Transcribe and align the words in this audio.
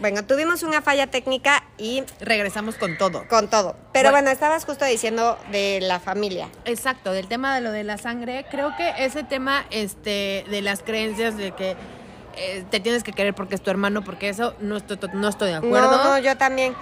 Bueno, 0.00 0.24
tuvimos 0.24 0.62
una 0.62 0.80
falla 0.80 1.06
técnica 1.08 1.62
y 1.76 2.02
Regresamos 2.20 2.76
con 2.76 2.96
todo. 2.96 3.26
con 3.28 3.48
todo. 3.48 3.76
Pero 3.92 4.10
Bueno. 4.10 4.24
bueno, 4.24 4.30
estabas 4.30 4.64
justo 4.64 4.84
diciendo 4.86 5.38
de 5.52 5.80
la 5.82 6.00
familia. 6.00 6.48
Exacto, 6.64 7.12
del 7.12 7.28
tema 7.28 7.54
de 7.54 7.60
lo 7.60 7.70
de 7.70 7.84
la 7.84 7.98
sangre, 7.98 8.46
creo 8.50 8.74
que 8.76 8.94
ese 8.98 9.22
tema 9.24 9.64
este, 9.70 10.44
de 10.50 10.62
las 10.62 10.82
creencias 10.82 11.36
de 11.36 11.52
que 11.52 11.76
eh, 12.36 12.64
te 12.70 12.80
tienes 12.80 13.02
que 13.02 13.12
querer 13.12 13.34
porque 13.34 13.54
es 13.56 13.60
tu 13.60 13.70
hermano, 13.70 14.02
porque 14.02 14.30
eso 14.30 14.54
no 14.60 14.78
estoy, 14.78 14.96
to- 14.96 15.08
no 15.12 15.28
estoy 15.28 15.48
de 15.50 15.56
acuerdo. 15.56 15.90
No, 15.98 16.04
no, 16.04 16.18
yo 16.18 16.36
también. 16.38 16.74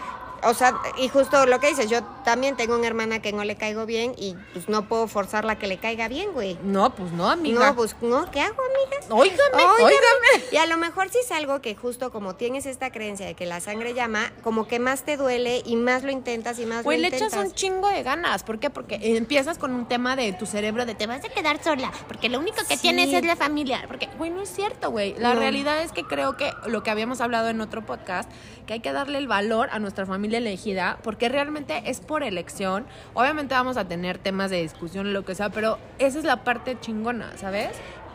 O 0.45 0.55
sea, 0.55 0.75
y 0.99 1.09
justo 1.09 1.47
lo 1.47 1.61
que 1.61 1.69
dices, 1.69 1.89
yo 1.91 2.03
también 2.25 2.57
tengo 2.57 2.77
una 2.77 2.87
hermana 2.87 3.21
que 3.21 3.33
no 3.33 3.45
le 3.45 3.57
caigo 3.57 3.87
bien 3.87 4.15
y 4.17 4.37
pues 4.53 4.69
no 4.69 4.87
puedo 4.89 5.09
forzarla 5.09 5.53
a 5.53 5.59
que 5.59 5.67
le 5.67 5.79
caiga 5.79 6.09
bien, 6.09 6.33
güey. 6.33 6.59
No, 6.63 6.95
pues 6.95 7.13
no, 7.13 7.29
amiga. 7.29 7.69
No, 7.71 7.77
pues 7.77 7.97
no, 8.01 8.31
¿qué 8.31 8.41
hago, 8.41 8.57
amiga? 8.63 9.15
Óigame, 9.15 9.65
Óigame. 9.83 10.45
Y 10.53 10.57
a 10.57 10.67
lo 10.67 10.77
mejor 10.77 11.09
sí 11.11 11.19
es 11.25 11.31
algo 11.33 11.61
que 11.61 11.75
justo 11.75 12.11
como 12.13 12.37
tienes 12.37 12.67
esta 12.67 12.91
creencia 12.93 13.27
de 13.27 13.35
que 13.35 13.47
la 13.47 13.61
sangre 13.61 13.95
llama, 13.95 14.33
como 14.43 14.67
que 14.69 14.79
más 14.79 15.03
te 15.05 15.17
duele 15.17 15.63
y 15.65 15.77
más 15.77 16.03
lo 16.05 16.11
intentas 16.11 16.59
y 16.59 16.67
más 16.67 16.85
Güey, 16.85 16.99
lo 16.99 17.03
le 17.03 17.09
intentas. 17.09 17.33
echas 17.33 17.45
un 17.47 17.53
chingo 17.55 17.89
de 17.89 18.03
ganas. 18.03 18.43
¿Por 18.45 18.59
qué? 18.59 18.71
Porque 18.71 18.99
empiezas 19.17 19.59
con 19.59 19.73
un 19.73 19.87
tema 19.89 20.15
de 20.17 20.33
tu 20.33 20.47
cerebro 20.47 20.87
de 20.87 20.95
te 20.95 21.07
vas 21.07 21.25
a 21.25 21.29
quedar 21.29 21.63
sola, 21.63 21.91
porque 22.07 22.29
lo 22.29 22.39
único 22.39 22.59
que 22.69 22.77
Sí. 22.77 22.83
tienes 22.83 23.13
es 23.13 23.25
la 23.25 23.37
familia. 23.37 23.85
Porque, 23.89 24.09
güey, 24.19 24.31
no 24.31 24.43
es 24.43 24.51
cierto, 24.51 24.91
güey. 24.91 25.15
La 25.19 25.35
No. 25.35 25.41
realidad 25.41 25.83
es 25.83 25.93
que 25.93 26.05
creo 26.05 26.37
que 26.37 26.53
lo 26.67 26.83
que 26.83 26.91
habíamos 26.91 27.21
hablado 27.21 27.49
en 27.49 27.61
otro 27.61 27.85
podcast, 27.85 28.31
que 28.67 28.75
hay 28.75 28.81
que 28.81 28.93
darle 28.93 29.19
el 29.19 29.27
valor 29.29 29.69
a 29.73 29.79
nuestra 29.79 30.05
familia 30.07 30.28
elegida, 30.37 30.99
porque 31.03 31.31
realmente 31.31 31.83
es 31.87 32.01
por 32.01 32.23
elección. 32.23 32.87
Obviamente 33.15 33.55
vamos 33.55 33.79
a 33.79 33.87
tener 33.87 34.19
temas 34.19 34.51
de 34.51 34.61
discusión 34.61 35.15
lo 35.15 35.25
que 35.25 35.35
sea, 35.35 35.49
pero 35.49 35.79
esa 35.99 36.19
es 36.19 36.25
la 36.25 36.45
parte 36.45 36.79
chingona, 36.79 37.33
¿sabes? 37.39 37.71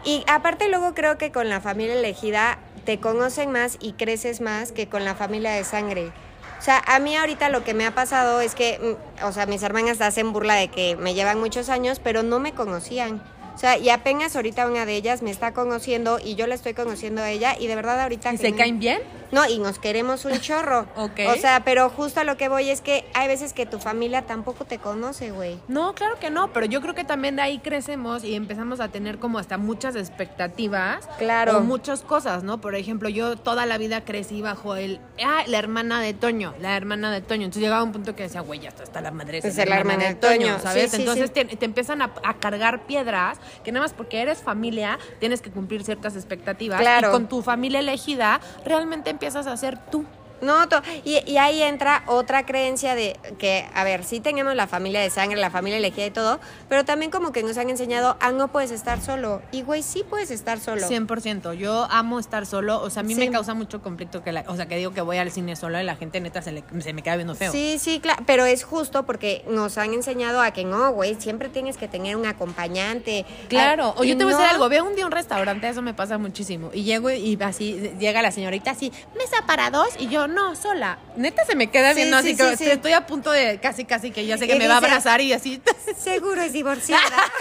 Y 0.06 0.24
aparte 0.28 0.70
luego 0.70 0.94
creo 0.94 1.18
que 1.18 1.32
con 1.32 1.50
la 1.50 1.62
familia 1.62 1.96
elegida 1.96 2.60
te 2.86 3.00
conocen 3.00 3.52
más 3.52 3.78
y 3.80 3.94
creces 3.94 4.42
más 4.42 4.72
que 4.72 4.88
con 4.88 5.06
la 5.06 5.16
familia 5.16 5.52
de 5.54 5.64
sangre. 5.64 6.12
O 6.60 6.62
sea, 6.62 6.82
a 6.86 7.00
mí 7.00 7.16
ahorita 7.16 7.50
lo 7.50 7.64
que 7.64 7.74
me 7.74 7.86
ha 7.86 7.94
pasado 7.94 8.40
es 8.40 8.56
que, 8.56 8.98
mm, 9.22 9.26
o 9.26 9.32
sea, 9.32 9.46
mis 9.46 9.64
hermanas 9.64 10.00
hacen 10.02 10.32
burla 10.32 10.56
de 10.56 10.70
que 10.70 10.96
me 10.96 11.14
llevan 11.14 11.40
muchos 11.40 11.70
años, 11.70 12.00
pero 12.00 12.24
no 12.24 12.40
me 12.40 12.54
conocían. 12.54 13.22
O 13.54 13.58
sea, 13.58 13.78
y 13.78 13.90
apenas 13.90 14.36
ahorita 14.36 14.68
una 14.68 14.86
de 14.86 14.96
ellas 14.96 15.22
me 15.22 15.32
está 15.32 15.54
conociendo 15.54 16.20
y 16.24 16.36
yo 16.36 16.48
la 16.48 16.56
estoy 16.56 16.74
conociendo 16.74 17.22
a 17.22 17.30
ella 17.30 17.56
y 17.60 17.68
de 17.68 17.76
verdad 17.76 18.02
ahorita... 18.02 18.34
¿Y 18.34 18.38
se 18.38 18.54
caen 18.56 18.80
bien? 18.80 19.02
No, 19.32 19.48
y 19.48 19.58
nos 19.58 19.80
queremos 19.80 20.26
un 20.26 20.40
chorro. 20.40 20.88
Ok. 20.96 21.20
O 21.28 21.36
sea, 21.36 21.64
pero 21.66 21.90
justo 21.90 22.22
a 22.22 22.24
lo 22.24 22.38
que 22.38 22.48
voy 22.50 22.70
es 22.70 22.82
que 22.82 23.04
hay 23.14 23.28
veces 23.28 23.52
que 23.52 23.66
tu 23.66 23.80
familia 23.80 24.22
tampoco 24.22 24.64
te 24.64 24.78
conoce, 24.78 25.32
güey. 25.32 25.60
No, 25.68 25.94
claro 25.96 26.18
que 26.20 26.30
no, 26.30 26.54
pero 26.54 26.66
yo 26.66 26.82
creo 26.82 26.94
que 26.94 27.04
también 27.04 27.36
de 27.36 27.42
ahí 27.42 27.60
crecemos 27.60 28.24
y 28.24 28.36
empezamos 28.36 28.80
a 28.80 28.90
tener 28.90 29.18
como 29.18 29.40
hasta 29.40 29.58
muchas 29.58 29.96
expectativas. 29.96 31.08
Claro. 31.18 31.58
O 31.58 31.62
muchas 31.62 32.02
cosas, 32.02 32.44
¿no? 32.44 32.62
Por 32.62 32.76
ejemplo, 32.76 33.10
yo 33.10 33.36
toda 33.36 33.66
la 33.66 33.78
vida 33.78 34.06
crecí 34.06 34.42
bajo 34.42 34.76
el, 34.76 35.00
ah, 35.24 35.44
la 35.48 35.58
hermana 35.58 36.00
de 36.00 36.14
Toño, 36.14 36.54
la 36.62 36.78
hermana 36.78 37.12
de 37.12 37.22
Toño. 37.22 37.46
Entonces 37.46 37.64
llegaba 37.64 37.84
un 37.84 37.92
punto 37.92 38.16
que 38.16 38.24
decía, 38.24 38.42
güey, 38.42 38.60
ya 38.60 38.70
está, 38.70 38.84
está 38.84 39.02
la 39.02 39.12
madre. 39.12 39.42
Pues 39.42 39.58
es 39.58 39.70
la 39.70 39.78
hermana 39.78 40.06
de 40.06 40.16
Toño, 40.16 40.60
¿sabes? 40.60 40.92
sí, 40.92 40.98
sí, 40.98 41.02
Entonces 41.02 41.32
sí. 41.34 41.46
Te, 41.46 41.58
te 41.58 41.66
empiezan 41.66 42.02
a, 42.02 42.14
a 42.24 42.36
cargar 42.36 42.86
piedras 42.86 43.40
que 43.64 43.72
nada 43.72 43.86
más 43.86 43.94
porque 43.94 44.22
eres 44.22 44.42
familia 44.42 45.00
tienes 45.20 45.42
que 45.42 45.52
cumplir 45.52 45.84
ciertas 45.84 46.16
expectativas. 46.16 46.80
Claro. 46.80 47.10
Y 47.10 47.12
con 47.12 47.28
tu 47.28 47.42
familia 47.42 47.80
elegida 47.80 48.40
realmente 48.66 49.10
empiezas 49.10 49.48
a 49.48 49.58
ser 49.58 49.78
tú. 49.90 50.06
No, 50.44 50.68
y, 51.04 51.20
y 51.30 51.38
ahí 51.38 51.62
entra 51.64 52.04
otra 52.08 52.46
creencia 52.46 52.96
de 52.96 53.18
que, 53.40 53.66
a 53.74 53.84
ver, 53.84 54.04
sí 54.04 54.20
tenemos 54.20 54.56
la 54.56 54.68
familia 54.68 55.02
de 55.02 55.10
sangre, 55.10 55.40
la 55.40 55.50
familia 55.50 55.78
elegida 55.78 56.06
y 56.06 56.12
todo, 56.12 56.40
pero 56.70 56.86
también 56.86 57.12
como 57.12 57.32
que 57.32 57.44
nos 57.44 57.58
han 57.58 57.70
enseñado 57.70 58.18
a 58.20 58.32
no 58.32 58.50
puedes 58.50 58.72
estar 58.72 59.02
solo. 59.02 59.42
Y 59.52 59.62
güey, 59.64 59.84
sí 59.84 60.04
puedes 60.10 60.32
estar 60.32 60.60
solo. 60.60 60.88
100%. 60.88 61.54
Yo 61.54 61.88
amo 61.90 62.20
estar 62.20 62.46
solo. 62.46 62.82
O 62.82 62.90
sea, 62.90 63.02
a 63.02 63.04
mí 63.04 63.14
Sí. 63.16 63.20
me 63.20 63.32
causa 63.32 63.54
mucho 63.54 63.82
conflicto 63.82 64.24
que 64.24 64.32
la, 64.32 64.44
o 64.48 64.56
sea, 64.56 64.68
que 64.68 64.76
digo 64.78 64.92
que 64.94 65.02
voy 65.02 65.18
al 65.18 65.32
cine 65.32 65.56
solo 65.56 65.80
y 65.80 65.84
la 65.84 65.96
gente 65.96 66.20
neta 66.20 66.42
se, 66.42 66.52
le- 66.52 66.64
se 66.80 66.94
me 66.94 67.02
queda 67.02 67.16
viendo 67.16 67.36
feo. 67.36 67.52
Sí, 67.52 67.78
sí, 67.80 68.00
claro, 68.00 68.24
pero 68.26 68.46
es 68.46 68.64
justo 68.64 69.04
porque 69.06 69.46
nos 69.50 69.78
han 69.78 69.94
enseñado 69.94 70.42
a 70.42 70.52
que 70.52 70.66
no, 70.66 70.92
güey, 70.92 71.16
siempre 71.20 71.50
tienes 71.50 71.78
que 71.78 71.88
tener 71.88 72.16
un 72.16 72.26
acompañante. 72.26 73.26
Claro, 73.50 73.94
Ah, 73.96 74.00
o 74.02 74.04
yo 74.04 74.18
te 74.18 74.24
voy 74.24 74.34
a 74.34 74.38
decir 74.38 74.48
no- 74.50 74.54
algo, 74.54 74.70
veo 74.70 74.86
un 74.86 74.96
día 74.96 75.06
un 75.06 75.12
restaurante, 75.12 75.68
eso 75.68 75.82
me 75.82 75.94
pasa 75.94 76.18
muchísimo. 76.18 76.70
Y 76.74 76.84
llego 76.84 77.10
y 77.12 77.38
así, 77.42 77.92
llega 78.00 78.22
la 78.22 78.32
señorita 78.32 78.72
así, 78.72 78.92
mesa 79.18 79.46
para 79.46 79.70
dos, 79.70 79.88
y 80.00 80.08
yo, 80.08 80.28
no, 80.34 80.56
sola. 80.56 80.98
Neta 81.16 81.46
se 81.46 81.56
me 81.56 81.70
queda 81.70 81.94
viendo 81.94 82.22
sí, 82.22 82.32
así, 82.32 82.38
que 82.38 82.58
sí, 82.58 82.70
estoy 82.70 82.94
a 82.94 83.06
punto 83.06 83.32
de 83.32 83.60
casi, 83.60 83.86
casi 83.86 84.12
que 84.12 84.26
ya 84.26 84.38
sé 84.38 84.48
que 84.48 84.56
me 84.56 84.68
va 84.68 84.76
a 84.76 84.78
abrazar 84.78 85.22
y 85.22 85.34
así. 85.34 85.62
Seguro 85.98 86.42
es 86.42 86.54
divorciada. 86.54 87.32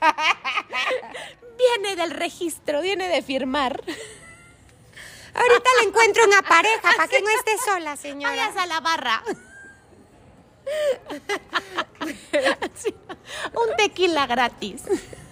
viene 1.58 1.96
del 1.96 2.12
registro, 2.12 2.80
viene 2.80 3.08
de 3.08 3.22
firmar. 3.22 3.82
Ahorita 5.34 5.70
le 5.80 5.88
encuentro 5.88 6.24
una 6.24 6.42
pareja 6.48 6.92
para 6.96 7.08
que 7.08 7.20
no 7.20 7.28
esté 7.30 7.58
sola, 7.64 7.96
señora. 7.96 8.34
Váyase 8.34 8.58
a 8.60 8.66
la 8.66 8.80
barra. 8.80 9.22
Un 13.54 13.76
tequila 13.76 14.26
gratis. 14.26 14.82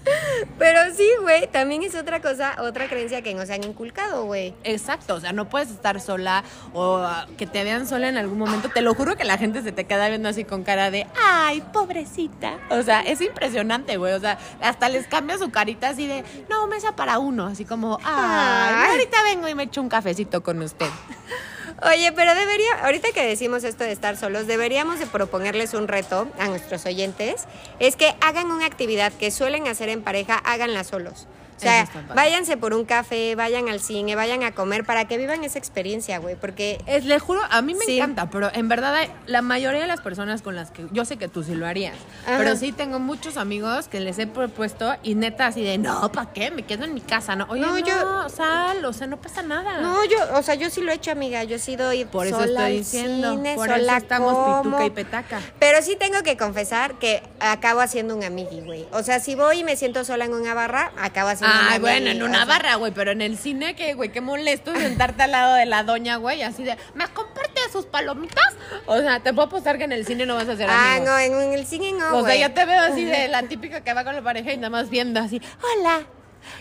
Pero 0.58 0.94
sí, 0.94 1.08
güey, 1.20 1.46
también 1.48 1.82
es 1.82 1.94
otra 1.94 2.20
cosa, 2.20 2.56
otra 2.60 2.88
creencia 2.88 3.22
que 3.22 3.34
nos 3.34 3.50
han 3.50 3.64
inculcado, 3.64 4.24
güey. 4.24 4.54
Exacto, 4.64 5.14
o 5.14 5.20
sea, 5.20 5.32
no 5.32 5.48
puedes 5.48 5.70
estar 5.70 6.00
sola 6.00 6.44
o 6.72 6.96
ah, 6.96 7.26
que 7.36 7.46
te 7.46 7.64
vean 7.64 7.86
sola 7.86 8.08
en 8.08 8.16
algún 8.16 8.38
momento. 8.38 8.68
Te 8.68 8.82
lo 8.82 8.94
juro 8.94 9.16
que 9.16 9.24
la 9.24 9.38
gente 9.38 9.62
se 9.62 9.72
te 9.72 9.84
queda 9.84 10.08
viendo 10.08 10.28
así 10.28 10.44
con 10.44 10.62
cara 10.62 10.90
de, 10.90 11.06
ay, 11.20 11.62
pobrecita. 11.72 12.58
O 12.70 12.82
sea, 12.82 13.00
es 13.00 13.20
impresionante, 13.20 13.96
güey. 13.96 14.12
O 14.12 14.20
sea, 14.20 14.38
hasta 14.60 14.88
les 14.88 15.06
cambia 15.06 15.38
su 15.38 15.50
carita 15.50 15.88
así 15.88 16.06
de, 16.06 16.24
no, 16.48 16.66
mesa 16.66 16.96
para 16.96 17.18
uno. 17.18 17.46
Así 17.46 17.64
como, 17.64 17.98
ay, 18.04 18.74
Ay. 18.74 18.90
ahorita 18.90 19.22
vengo 19.22 19.48
y 19.48 19.54
me 19.54 19.64
echo 19.64 19.80
un 19.80 19.88
cafecito 19.88 20.42
con 20.42 20.62
usted. 20.62 20.86
Oye, 21.82 22.10
pero 22.12 22.34
debería, 22.34 22.84
ahorita 22.84 23.08
que 23.12 23.26
decimos 23.26 23.62
esto 23.62 23.84
de 23.84 23.92
estar 23.92 24.16
solos, 24.16 24.46
deberíamos 24.46 24.98
de 24.98 25.06
proponerles 25.06 25.74
un 25.74 25.88
reto 25.88 26.26
a 26.38 26.48
nuestros 26.48 26.86
oyentes, 26.86 27.46
es 27.80 27.96
que 27.96 28.14
hagan 28.22 28.50
una 28.50 28.64
actividad 28.64 29.12
que 29.12 29.30
suelen 29.30 29.68
hacer 29.68 29.90
en 29.90 30.02
pareja, 30.02 30.36
háganla 30.36 30.84
solos. 30.84 31.26
O 31.56 31.60
sea, 31.60 31.82
Eso 31.82 31.92
váyanse 32.14 32.56
por 32.56 32.74
un 32.74 32.84
café, 32.84 33.34
vayan 33.34 33.68
al 33.68 33.80
cine, 33.80 34.14
vayan 34.14 34.42
a 34.42 34.52
comer 34.52 34.84
para 34.84 35.06
que 35.06 35.16
vivan 35.16 35.42
esa 35.44 35.58
experiencia, 35.58 36.18
güey, 36.18 36.34
porque 36.36 36.78
Es, 36.86 37.04
le 37.06 37.18
juro, 37.18 37.40
a 37.50 37.62
mí 37.62 37.74
me 37.74 37.84
Sí. 37.86 37.96
encanta, 37.98 38.28
pero 38.30 38.50
en 38.52 38.68
verdad 38.68 38.94
la 39.26 39.40
mayoría 39.42 39.80
de 39.80 39.86
las 39.86 40.00
personas 40.00 40.42
con 40.42 40.54
las 40.54 40.70
que 40.70 40.86
yo 40.92 41.04
sé 41.04 41.16
que 41.16 41.28
tú 41.28 41.42
sí 41.42 41.54
lo 41.54 41.66
harías, 41.66 41.94
Ajá. 42.26 42.36
pero 42.38 42.56
sí 42.56 42.72
tengo 42.72 42.98
muchos 42.98 43.36
amigos 43.38 43.88
que 43.88 44.00
les 44.00 44.18
he 44.18 44.26
propuesto 44.26 44.94
y 45.02 45.14
neta 45.14 45.46
así 45.46 45.62
de, 45.62 45.78
no, 45.78 46.12
¿para 46.12 46.32
qué? 46.32 46.50
Me 46.50 46.62
quedo 46.64 46.84
en 46.84 46.92
mi 46.94 47.00
casa, 47.00 47.36
¿no? 47.36 47.46
Oye, 47.48 47.62
No, 47.62 47.68
no, 47.72 47.78
yo- 47.78 48.28
sal, 48.28 48.84
o 48.84 48.92
sea, 48.92 49.06
no 49.06 49.16
pasa 49.16 49.42
nada. 49.42 49.80
no, 49.80 50.04
yo, 50.04 50.18
o 50.34 50.42
sea, 50.42 50.54
yo 50.56 50.68
sí 50.68 50.82
lo 50.82 50.92
he 50.92 50.94
hecho, 50.96 51.10
amiga, 51.10 51.42
yo 51.44 51.56
he 51.56 51.58
sido 51.58 51.92
ir 51.92 52.06
Por 52.08 52.26
eso 52.26 52.36
sola 52.36 52.46
estoy 52.48 52.64
al 52.64 52.72
diciendo, 52.72 53.30
cine, 53.32 53.54
por 53.54 53.68
sola 53.68 53.92
eso 53.96 53.96
estamos 53.96 54.34
como. 54.34 54.62
pituca 54.62 54.84
y 54.86 54.90
petaca. 54.90 55.40
Pero 55.58 55.80
sí 55.82 55.96
tengo 55.98 56.22
que 56.22 56.36
confesar 56.36 56.94
que 56.98 57.22
acabo 57.40 57.80
haciendo 57.80 58.14
un 58.14 58.24
amigui, 58.24 58.60
güey. 58.60 58.86
O 58.92 59.02
sea, 59.02 59.20
si 59.20 59.34
voy 59.34 59.60
y 59.60 59.64
me 59.64 59.76
siento 59.76 60.04
sola 60.04 60.24
en 60.26 60.34
una 60.34 60.52
barra, 60.54 60.92
acabo 60.98 61.28
haciendo 61.30 61.45
Ay, 61.48 61.78
bueno, 61.78 62.10
en 62.10 62.22
una 62.22 62.44
barra, 62.44 62.74
güey, 62.76 62.92
pero 62.92 63.10
en 63.12 63.22
el 63.22 63.38
cine, 63.38 63.74
¿qué, 63.76 63.94
güey? 63.94 64.10
Qué 64.10 64.20
molesto 64.20 64.74
sentarte 64.74 65.22
al 65.22 65.30
lado 65.32 65.54
de 65.54 65.66
la 65.66 65.82
doña, 65.84 66.16
güey, 66.16 66.42
así 66.42 66.64
de, 66.64 66.76
¿me 66.94 67.06
comparte 67.08 67.60
sus 67.72 67.86
palomitas? 67.86 68.54
O 68.86 68.98
sea, 68.98 69.20
te 69.20 69.32
puedo 69.32 69.46
apostar 69.48 69.78
que 69.78 69.84
en 69.84 69.92
el 69.92 70.06
cine 70.06 70.26
no 70.26 70.34
vas 70.34 70.48
a 70.48 70.52
hacer 70.52 70.68
Ah, 70.70 70.94
amigos. 70.96 71.08
no, 71.08 71.18
en, 71.18 71.34
en 71.40 71.52
el 71.52 71.66
cine 71.66 71.92
no, 71.92 72.18
o 72.18 72.24
sea, 72.26 72.34
ya 72.36 72.52
te 72.54 72.64
veo 72.64 72.82
así 72.82 73.04
de 73.04 73.28
la 73.28 73.42
típica 73.44 73.82
que 73.82 73.92
va 73.94 74.04
con 74.04 74.14
la 74.14 74.22
pareja 74.22 74.52
y 74.52 74.56
nada 74.56 74.70
más 74.70 74.90
viendo 74.90 75.20
así, 75.20 75.40
hola, 75.62 76.02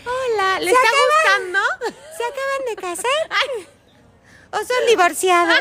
hola, 0.04 0.60
¿le 0.60 0.66
Se 0.70 0.72
está 0.72 0.88
acaban- 0.88 1.52
gustando? 1.52 1.96
¿Se 2.16 2.24
acaban 2.24 2.66
de 2.68 2.76
casar? 2.76 3.50
¿O 4.52 4.56
son 4.58 4.86
divorciados? 4.88 5.58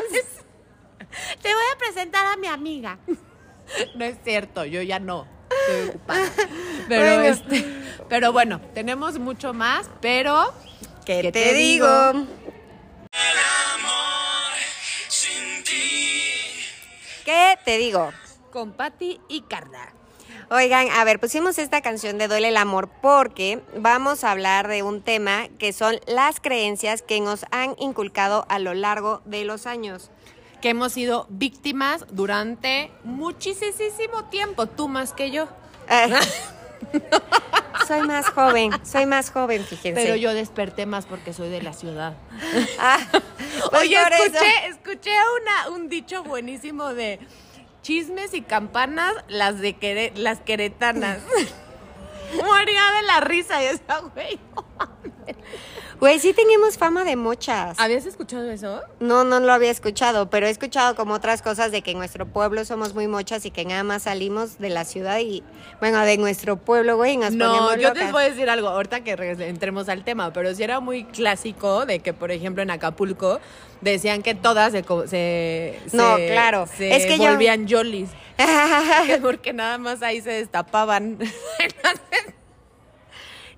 Te 1.41 1.47
voy 1.53 1.63
a 1.73 1.77
presentar 1.77 2.25
a 2.25 2.37
mi 2.37 2.47
amiga. 2.47 2.97
No 3.95 4.05
es 4.05 4.17
cierto, 4.23 4.63
yo 4.65 4.83
ya 4.83 4.99
no. 4.99 5.27
Estoy 5.67 5.89
ocupada. 5.89 6.31
Pero 6.87 7.15
Bueno. 7.15 7.23
este, 7.23 7.65
pero 8.09 8.31
bueno, 8.31 8.61
tenemos 8.75 9.17
mucho 9.17 9.53
más, 9.53 9.89
pero 9.99 10.53
¿Qué, 11.05 11.21
¿Qué 11.21 11.31
te, 11.31 11.43
te 11.43 11.53
digo? 11.55 11.87
digo? 12.13 12.27
¿Qué 17.25 17.57
te 17.65 17.77
digo? 17.77 18.11
con 18.51 18.71
Patti 18.71 19.19
y 19.27 19.41
Carla. 19.41 19.91
Oigan, 20.49 20.87
a 20.91 21.03
ver, 21.03 21.19
pusimos 21.19 21.57
esta 21.57 21.81
canción 21.81 22.17
de 22.17 22.27
Duele 22.29 22.47
el 22.49 22.57
Amor 22.57 22.87
porque 23.01 23.61
vamos 23.75 24.23
a 24.23 24.31
hablar 24.31 24.67
de 24.69 24.81
un 24.83 25.01
tema 25.01 25.49
que 25.59 25.73
son 25.73 25.99
las 26.07 26.39
creencias 26.39 27.01
que 27.01 27.19
nos 27.19 27.45
han 27.51 27.75
inculcado 27.79 28.45
a 28.47 28.59
lo 28.59 28.73
largo 28.73 29.21
de 29.25 29.43
los 29.43 29.65
años. 29.65 30.09
Que 30.65 30.71
hemos 30.71 30.93
sido 30.93 31.27
víctimas 31.29 32.07
durante 32.09 32.89
muchísimo 33.03 34.25
tiempo, 34.31 34.65
tú 34.65 34.87
más 34.87 35.13
que 35.13 35.29
yo. 35.29 35.47
Eh, 35.87 36.09
soy 37.87 38.01
más 38.01 38.27
joven, 38.31 38.71
soy 38.83 39.05
más 39.05 39.29
joven, 39.29 39.63
fíjense. 39.63 40.01
Pero 40.01 40.15
yo 40.15 40.33
desperté 40.33 40.87
más 40.87 41.05
porque 41.05 41.33
soy 41.33 41.49
de 41.49 41.61
la 41.61 41.71
ciudad. 41.73 42.15
Ah, 42.79 42.97
pues 43.11 43.83
Oye, 43.83 43.95
eso. 43.95 44.23
escuché, 44.25 44.67
escuché 44.69 45.11
una, 45.39 45.69
un 45.75 45.87
dicho 45.87 46.23
buenísimo 46.23 46.95
de 46.95 47.19
chismes 47.83 48.33
y 48.33 48.41
campanas, 48.41 49.13
las 49.27 49.59
de 49.59 49.77
quere- 49.77 50.15
las 50.15 50.39
queretanas. 50.39 51.19
Moría 52.43 52.91
de 52.91 53.01
la 53.03 53.19
risa 53.19 53.61
esa 53.61 53.99
güey. 53.99 54.39
Güey, 55.99 56.19
sí 56.19 56.33
tenemos 56.33 56.77
fama 56.77 57.03
de 57.05 57.15
mochas. 57.15 57.79
¿Habías 57.79 58.05
escuchado 58.05 58.51
eso? 58.51 58.81
No, 58.99 59.23
no 59.23 59.39
lo 59.39 59.53
había 59.53 59.71
escuchado, 59.71 60.29
pero 60.29 60.45
he 60.45 60.49
escuchado 60.49 60.95
como 60.95 61.13
otras 61.13 61.41
cosas 61.41 61.71
de 61.71 61.81
que 61.81 61.91
en 61.91 61.97
nuestro 61.97 62.25
pueblo 62.25 62.65
somos 62.65 62.93
muy 62.93 63.07
mochas 63.07 63.45
y 63.45 63.51
que 63.51 63.63
nada 63.65 63.83
más 63.83 64.03
salimos 64.03 64.57
de 64.59 64.69
la 64.69 64.83
ciudad 64.83 65.19
y, 65.19 65.41
bueno, 65.79 66.01
de 66.01 66.17
nuestro 66.17 66.57
pueblo, 66.57 66.97
güey, 66.97 67.13
y 67.13 67.17
nos 67.17 67.33
No, 67.33 67.47
ponemos 67.47 67.75
yo 67.77 67.89
locas. 67.89 68.05
te 68.07 68.11
voy 68.11 68.23
a 68.23 68.29
decir 68.29 68.49
algo, 68.49 68.67
ahorita 68.67 69.01
que 69.01 69.11
entremos 69.47 69.87
al 69.89 70.03
tema, 70.03 70.33
pero 70.33 70.53
sí 70.53 70.63
era 70.63 70.79
muy 70.81 71.05
clásico 71.05 71.85
de 71.85 71.99
que, 71.99 72.13
por 72.13 72.31
ejemplo, 72.31 72.61
en 72.61 72.71
Acapulco 72.71 73.39
decían 73.81 74.21
que 74.21 74.35
todas 74.35 74.73
se... 74.73 74.81
No, 75.93 76.17
se- 76.17 76.27
claro. 76.27 76.67
Se 76.67 76.95
Es 76.95 77.05
que 77.05 77.17
yo- 77.17 77.31
volvían 77.31 77.67
yolis. 77.67 78.09
que 79.07 79.17
porque 79.19 79.53
nada 79.53 79.77
más 79.77 80.01
ahí 80.01 80.19
se 80.21 80.31
destapaban. 80.31 81.17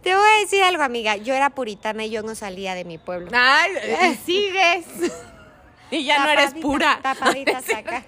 Te 0.08 0.16
voy 0.16 0.26
a 0.38 0.40
decir 0.40 0.64
algo, 0.64 0.84
amiga. 0.84 1.18
Yo 1.18 1.34
era 1.34 1.50
puritana 1.50 2.06
y 2.06 2.10
yo 2.10 2.24
no 2.24 2.34
salía 2.34 2.76
de 2.76 2.86
mi 2.86 2.98
pueblo. 2.98 3.30
Ay, 3.34 3.72
y 4.12 4.16
sigues. 4.26 4.86
y 5.92 6.06
ya 6.06 6.24
no 6.24 6.30
eres 6.32 6.54
Tapadita- 6.54 6.62
pura. 6.62 7.00
Tapaditas 7.02 7.66
acá. 7.76 8.04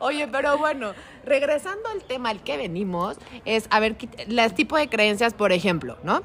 Oye, 0.00 0.28
pero 0.28 0.58
bueno, 0.58 0.92
regresando 1.24 1.88
al 1.88 2.02
tema 2.04 2.28
al 2.28 2.42
que 2.42 2.58
venimos, 2.58 3.16
es 3.46 3.66
a 3.70 3.80
ver, 3.80 3.96
las 4.26 4.54
tipo 4.54 4.76
de 4.76 4.90
creencias, 4.90 5.32
por 5.32 5.50
ejemplo, 5.52 5.96
¿no? 6.02 6.22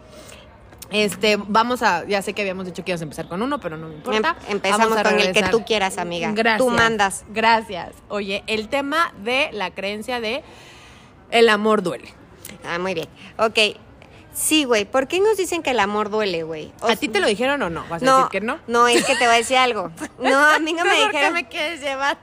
Este, 0.91 1.37
vamos 1.37 1.81
a, 1.81 2.05
ya 2.05 2.21
sé 2.21 2.33
que 2.33 2.41
habíamos 2.41 2.65
dicho 2.65 2.83
que 2.83 2.91
íbamos 2.91 3.01
a 3.01 3.03
empezar 3.05 3.29
con 3.29 3.41
uno, 3.41 3.61
pero 3.61 3.77
no 3.77 3.87
me 3.87 3.95
importa. 3.95 4.35
Em- 4.47 4.55
empezamos 4.55 5.01
con 5.01 5.17
el 5.17 5.31
que 5.31 5.43
tú 5.43 5.63
quieras, 5.63 5.97
amiga. 5.97 6.31
Gracias. 6.33 6.57
Tú 6.57 6.69
mandas. 6.69 7.23
Gracias. 7.29 7.93
Oye, 8.09 8.43
el 8.47 8.67
tema 8.67 9.13
de 9.23 9.49
la 9.53 9.71
creencia 9.71 10.19
de 10.19 10.43
el 11.31 11.47
amor 11.47 11.83
duele. 11.83 12.13
Ah, 12.65 12.79
muy 12.79 12.93
bien. 12.93 13.07
Ok. 13.37 13.57
Sí, 14.39 14.63
güey. 14.63 14.85
¿Por 14.85 15.09
qué 15.09 15.19
nos 15.19 15.35
dicen 15.35 15.61
que 15.61 15.71
el 15.71 15.79
amor 15.81 16.09
duele, 16.09 16.43
güey? 16.43 16.71
¿A 16.81 16.95
ti 16.95 17.09
te 17.09 17.19
lo 17.19 17.27
dijeron 17.27 17.61
o 17.61 17.69
no? 17.69 17.83
¿Vas 17.89 18.01
a 18.01 18.05
No, 18.05 18.15
decir 18.17 18.31
que 18.31 18.41
no? 18.41 18.57
no, 18.67 18.87
es 18.87 19.03
que 19.03 19.15
te 19.15 19.25
voy 19.25 19.33
a 19.35 19.37
decir 19.37 19.57
algo. 19.57 19.91
No, 20.19 20.37
a 20.37 20.59
mí 20.59 20.71
no 20.71 20.85
me 20.85 20.91
¿Tú 20.91 21.01
¿Por 21.01 21.11
qué 21.11 21.17
dijeron. 21.17 21.33
me 21.33 21.47
quieres 21.49 21.81
llevar? 21.81 22.17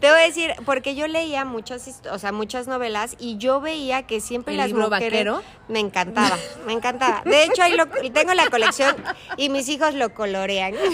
Te 0.00 0.10
voy 0.10 0.18
a 0.20 0.22
decir, 0.22 0.52
porque 0.64 0.94
yo 0.96 1.06
leía 1.06 1.44
muchas, 1.44 2.00
o 2.10 2.18
sea, 2.18 2.32
muchas 2.32 2.66
novelas 2.66 3.14
y 3.20 3.36
yo 3.38 3.60
veía 3.60 4.02
que 4.06 4.20
siempre 4.20 4.54
¿El 4.54 4.58
las 4.58 4.66
libro 4.68 4.84
mujeres 4.84 5.10
vaquero? 5.10 5.42
me 5.68 5.80
encantaba, 5.80 6.36
me 6.66 6.72
encantaba. 6.72 7.22
De 7.24 7.44
hecho, 7.44 7.62
ahí 7.62 7.76
lo, 7.76 7.86
tengo 7.86 8.34
la 8.34 8.48
colección 8.50 8.96
y 9.36 9.48
mis 9.48 9.68
hijos 9.68 9.94
lo 9.94 10.12
colorean. 10.14 10.74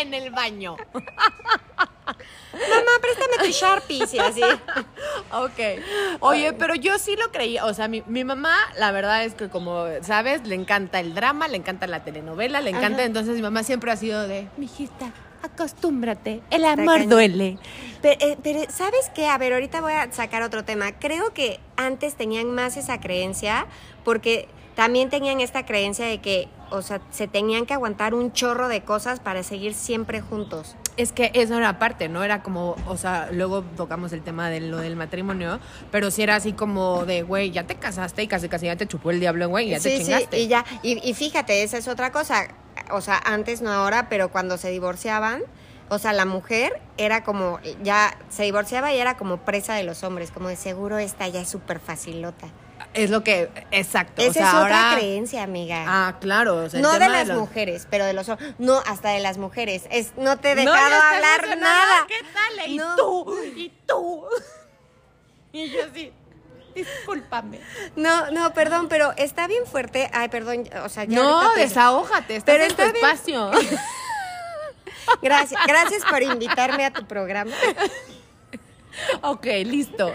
En 0.00 0.14
el 0.14 0.30
baño. 0.30 0.76
Mamá, 2.52 2.90
préstame 3.00 3.46
tu 3.46 3.50
Sharpies 3.50 4.14
y 4.14 4.18
así. 4.18 4.42
Ok. 5.32 5.80
Oye, 6.20 6.52
pero 6.52 6.74
yo 6.74 6.98
sí 6.98 7.16
lo 7.16 7.32
creía. 7.32 7.64
O 7.64 7.72
sea, 7.72 7.88
mi, 7.88 8.02
mi 8.06 8.22
mamá, 8.22 8.54
la 8.76 8.92
verdad 8.92 9.24
es 9.24 9.34
que 9.34 9.48
como 9.48 9.86
sabes, 10.02 10.46
le 10.46 10.54
encanta 10.54 11.00
el 11.00 11.14
drama, 11.14 11.48
le 11.48 11.56
encanta 11.56 11.86
la 11.86 12.04
telenovela, 12.04 12.60
le 12.60 12.70
encanta. 12.70 12.98
Ajá. 12.98 13.04
Entonces 13.04 13.36
mi 13.36 13.42
mamá 13.42 13.62
siempre 13.62 13.90
ha 13.90 13.96
sido 13.96 14.28
de, 14.28 14.48
mijita, 14.58 15.10
acostúmbrate. 15.42 16.42
El 16.50 16.66
amor 16.66 17.08
duele. 17.08 17.58
Pero, 18.02 18.20
eh, 18.20 18.36
pero, 18.42 18.60
¿sabes 18.68 19.10
qué? 19.14 19.26
A 19.28 19.38
ver, 19.38 19.54
ahorita 19.54 19.80
voy 19.80 19.94
a 19.94 20.12
sacar 20.12 20.42
otro 20.42 20.64
tema. 20.64 20.92
Creo 20.92 21.32
que 21.32 21.60
antes 21.76 22.14
tenían 22.14 22.50
más 22.50 22.76
esa 22.76 23.00
creencia 23.00 23.66
porque 24.04 24.48
también 24.74 25.10
tenían 25.10 25.40
esta 25.40 25.64
creencia 25.64 26.06
de 26.06 26.20
que, 26.20 26.48
o 26.70 26.82
sea, 26.82 27.00
se 27.10 27.28
tenían 27.28 27.66
que 27.66 27.74
aguantar 27.74 28.14
un 28.14 28.32
chorro 28.32 28.68
de 28.68 28.82
cosas 28.82 29.20
para 29.20 29.42
seguir 29.42 29.74
siempre 29.74 30.20
juntos. 30.20 30.76
Es 30.96 31.12
que 31.12 31.30
eso 31.34 31.56
era 31.56 31.78
parte, 31.78 32.08
¿no? 32.08 32.22
Era 32.22 32.42
como, 32.42 32.76
o 32.86 32.96
sea, 32.96 33.28
luego 33.32 33.62
tocamos 33.62 34.12
el 34.12 34.22
tema 34.22 34.50
de 34.50 34.60
lo 34.60 34.78
del 34.78 34.94
matrimonio, 34.96 35.58
pero 35.90 36.10
sí 36.10 36.22
era 36.22 36.36
así 36.36 36.52
como 36.52 37.06
de, 37.06 37.22
güey, 37.22 37.50
ya 37.50 37.64
te 37.64 37.76
casaste 37.76 38.22
y 38.22 38.28
casi 38.28 38.48
casi 38.48 38.66
ya 38.66 38.76
te 38.76 38.86
chupó 38.86 39.10
el 39.10 39.20
diablo, 39.20 39.48
güey, 39.48 39.70
ya 39.70 39.78
te 39.78 39.90
sí, 39.90 39.98
sí, 39.98 40.04
chingaste. 40.04 40.38
y 40.38 40.48
ya. 40.48 40.64
Y, 40.82 41.08
y 41.08 41.14
fíjate, 41.14 41.62
esa 41.62 41.78
es 41.78 41.88
otra 41.88 42.12
cosa. 42.12 42.48
O 42.90 43.00
sea, 43.00 43.18
antes 43.24 43.62
no 43.62 43.70
ahora, 43.72 44.08
pero 44.08 44.30
cuando 44.30 44.58
se 44.58 44.70
divorciaban, 44.70 45.42
o 45.88 45.98
sea, 45.98 46.12
la 46.12 46.24
mujer 46.24 46.80
era 46.96 47.22
como, 47.22 47.58
ya 47.82 48.16
se 48.30 48.44
divorciaba 48.44 48.92
y 48.94 48.98
era 48.98 49.16
como 49.16 49.38
presa 49.38 49.74
de 49.74 49.84
los 49.84 50.02
hombres, 50.04 50.30
como 50.30 50.48
de 50.48 50.56
seguro 50.56 50.98
esta 50.98 51.28
ya 51.28 51.40
es 51.40 51.48
súper 51.48 51.80
facilota. 51.80 52.48
Es 52.94 53.10
lo 53.10 53.22
que, 53.24 53.50
exacto. 53.70 54.22
Esa 54.22 54.30
o 54.30 54.32
sea, 54.32 54.42
es 54.48 54.54
ahora, 54.54 54.64
otra 54.88 54.96
creencia, 54.98 55.42
amiga. 55.42 55.84
Ah, 55.86 56.16
claro. 56.20 56.56
o 56.56 56.68
sea, 56.70 56.78
el 56.78 56.82
no 56.82 56.92
de 56.98 57.08
las 57.08 57.28
los- 57.28 57.38
mujeres, 57.38 57.86
pero 57.90 58.04
de 58.04 58.12
los 58.12 58.28
hombres. 58.28 58.54
No, 58.58 58.80
hasta 58.86 59.10
de 59.10 59.20
las 59.20 59.38
mujeres. 59.38 59.84
Es, 59.90 60.12
no 60.16 60.38
te 60.38 60.52
he 60.52 60.54
dejado 60.54 60.78
hablar 61.02 61.58
nada. 61.58 62.06
¿Qué 62.08 62.20
tal? 62.32 62.68
Y 62.70 62.76
No. 62.76 62.96
tú, 62.96 63.36
y 63.56 63.72
tú. 63.86 64.24
Y 65.54 65.68
yo 65.70 65.84
así, 65.84 66.10
discúlpame. 66.74 67.60
No, 67.94 68.30
no, 68.30 68.54
perdón, 68.54 68.88
pero 68.88 69.12
está 69.18 69.46
bien 69.46 69.66
fuerte. 69.66 70.08
Ay, 70.14 70.28
perdón, 70.30 70.66
o 70.82 70.88
sea, 70.88 71.04
ya 71.04 71.14
No, 71.16 71.28
ahorita 71.40 71.54
te- 71.54 71.60
desahógate, 71.60 72.36
estás 72.36 72.54
Pero 72.54 72.64
en 72.64 72.74
tu 72.74 72.82
está 72.82 72.92
bien. 72.92 73.04
espacio. 73.04 73.50
Gracias, 75.20 75.60
gracias 75.66 76.02
por 76.08 76.22
invitarme 76.22 76.86
a 76.86 76.90
tu 76.92 77.04
programa. 77.06 77.52
ok, 79.22 79.44
listo. 79.64 80.12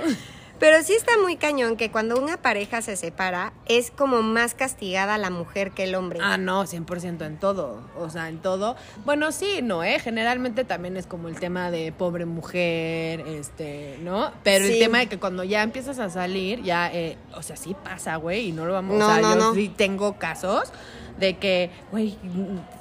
Pero 0.59 0.81
sí 0.83 0.94
está 0.94 1.12
muy 1.21 1.36
cañón 1.36 1.77
que 1.77 1.92
cuando 1.92 2.19
una 2.19 2.38
pareja 2.38 2.81
se 2.81 2.95
separa 2.95 3.54
es 3.68 3.92
como 3.92 4.21
más 4.24 4.54
castigada 4.56 5.18
la 5.18 5.30
mujer 5.30 5.71
que 5.71 5.83
el 5.83 5.95
hombre. 5.95 6.19
Ah, 6.21 6.38
no, 6.38 6.65
100% 6.65 7.25
en 7.25 7.38
todo. 7.38 7.81
O 7.98 8.09
sea, 8.09 8.27
en 8.30 8.39
todo. 8.39 8.75
Bueno, 9.06 9.31
sí, 9.31 9.59
no, 9.62 9.83
¿eh? 9.83 10.00
Generalmente 10.00 10.63
también 10.63 10.98
es 10.98 11.06
como 11.06 11.27
el 11.27 11.39
tema 11.39 11.69
de 11.69 11.92
pobre 11.92 12.25
mujer, 12.25 13.21
este, 13.27 13.98
¿no? 14.01 14.31
Pero 14.44 14.65
Sí. 14.65 14.74
el 14.74 14.80
tema 14.80 15.00
de 15.00 15.07
que 15.07 15.19
cuando 15.19 15.44
ya 15.44 15.62
empiezas 15.63 16.00
a 16.00 16.09
salir, 16.09 16.63
ya, 16.63 16.92
eh, 16.92 17.18
o 17.36 17.42
sea, 17.44 17.56
sí 17.56 17.75
pasa, 17.83 18.15
güey, 18.15 18.50
y 18.50 18.51
no 18.51 18.65
lo 18.65 18.74
vamos 18.74 18.98
No, 18.98 19.07
sea, 19.13 19.21
no, 19.21 19.30
yo 19.33 19.36
no. 19.36 19.54
sí 19.54 19.69
tengo 19.75 20.18
casos 20.18 20.71
de 21.19 21.36
que, 21.38 21.71
güey, 21.92 22.15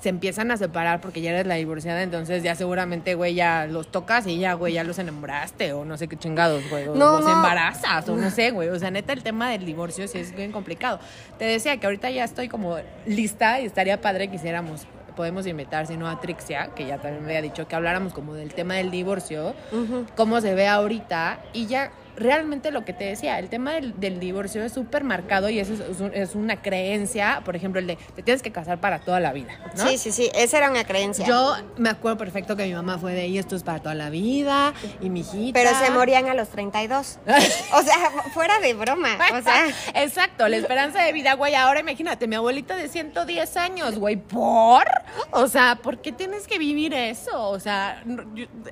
se 0.02 0.10
empiezan 0.10 0.50
a 0.50 0.58
separar 0.58 1.00
porque 1.00 1.22
ya 1.22 1.30
eres 1.30 1.46
la 1.46 1.54
divorciada, 1.54 2.02
entonces 2.02 2.42
ya 2.42 2.54
seguramente, 2.54 3.14
güey, 3.14 3.34
ya 3.34 3.66
los 3.66 3.90
tocas 3.90 4.26
y 4.26 4.38
ya, 4.38 4.52
güey, 4.52 4.74
ya 4.74 4.84
los 4.84 4.98
enamoraste 4.98 5.72
o 5.72 5.86
no 5.86 5.96
sé 5.96 6.06
qué 6.06 6.18
chingados, 6.18 6.68
güey, 6.68 6.86
o 6.88 6.94
No, 6.94 7.12
los 7.12 7.20
no. 7.24 7.30
Embarazas 7.66 8.08
o 8.08 8.16
no 8.16 8.30
sé, 8.30 8.50
güey, 8.50 8.68
o 8.68 8.78
sea, 8.78 8.90
neta 8.90 9.12
el 9.12 9.22
tema 9.22 9.50
del 9.50 9.64
divorcio 9.64 10.06
sí 10.08 10.18
es 10.18 10.34
bien 10.34 10.52
complicado. 10.52 11.00
Te 11.38 11.44
decía 11.44 11.76
que 11.78 11.86
ahorita 11.86 12.10
ya 12.10 12.24
estoy 12.24 12.48
como 12.48 12.76
lista 13.06 13.60
y 13.60 13.66
estaría 13.66 14.00
padre 14.00 14.28
que 14.28 14.36
hiciéramos 14.36 14.86
podemos 15.16 15.46
invitar, 15.46 15.86
si 15.86 15.96
no 15.96 16.08
a 16.10 16.20
Trixia, 16.20 16.74
que 16.74 16.84
ya 16.86 16.98
también 16.98 17.24
me 17.24 17.30
había 17.30 17.40
dicho 17.40 17.66
que 17.66 17.74
habláramos 17.74 18.12
como 18.12 18.34
del 18.34 18.52
tema 18.52 18.74
del 18.74 18.90
divorcio, 18.90 19.54
Ujú. 19.72 20.04
cómo 20.14 20.42
se 20.42 20.54
ve 20.54 20.68
ahorita 20.68 21.38
y 21.54 21.64
ya 21.66 21.90
realmente 22.16 22.70
lo 22.70 22.84
que 22.84 22.92
te 22.92 23.04
decía, 23.04 23.38
el 23.38 23.48
tema 23.48 23.72
del, 23.74 23.98
del 24.00 24.18
divorcio 24.20 24.62
es 24.64 24.72
súper 24.72 25.04
marcado 25.04 25.48
y 25.50 25.58
eso 25.58 25.74
es, 25.74 25.80
es 25.80 26.00
un- 26.00 26.14
es 26.14 26.34
una 26.34 26.62
creencia, 26.62 27.42
por 27.44 27.56
ejemplo, 27.56 27.78
el 27.80 27.86
de 27.86 27.96
te 28.14 28.22
tienes 28.22 28.42
que 28.42 28.50
casar 28.52 28.78
para 28.80 28.98
toda 29.00 29.20
la 29.20 29.32
vida, 29.32 29.52
¿no? 29.76 29.86
Sí, 29.86 29.98
sí, 29.98 30.12
sí, 30.12 30.30
esa 30.34 30.58
era 30.58 30.70
una 30.70 30.84
creencia. 30.84 31.26
Yo 31.26 31.54
me 31.76 31.90
acuerdo 31.90 32.18
perfecto 32.18 32.56
que 32.56 32.64
mi 32.66 32.74
mamá 32.74 32.98
fue 32.98 33.12
de, 33.12 33.26
y 33.28 33.38
esto 33.38 33.54
es 33.56 33.62
para 33.62 33.80
toda 33.80 33.94
la 33.94 34.10
vida, 34.10 34.72
y 35.00 35.10
mi 35.10 35.20
hijita... 35.20 35.58
Pero 35.60 35.70
se 35.78 35.90
morían 35.90 36.28
a 36.28 36.34
los 36.34 36.48
32. 36.48 37.18
O 37.72 37.82
sea, 37.82 38.10
fuera 38.32 38.58
de 38.60 38.74
broma. 38.74 39.16
O 39.38 39.42
sea, 39.42 39.66
Exacto, 39.94 40.48
la 40.48 40.56
esperanza 40.56 41.02
de 41.02 41.12
vida, 41.12 41.34
güey. 41.34 41.54
Ahora 41.54 41.80
imagínate, 41.80 42.26
mi 42.26 42.36
abuelita 42.36 42.76
de 42.76 42.88
110 42.88 43.56
años, 43.56 43.98
güey, 43.98 44.16
¿por? 44.16 44.84
O 45.32 45.46
sea, 45.48 45.78
¿por 45.82 45.98
qué 45.98 46.12
tienes 46.12 46.46
que 46.48 46.58
vivir 46.58 46.94
eso? 46.94 47.48
O 47.50 47.60
sea, 47.60 48.02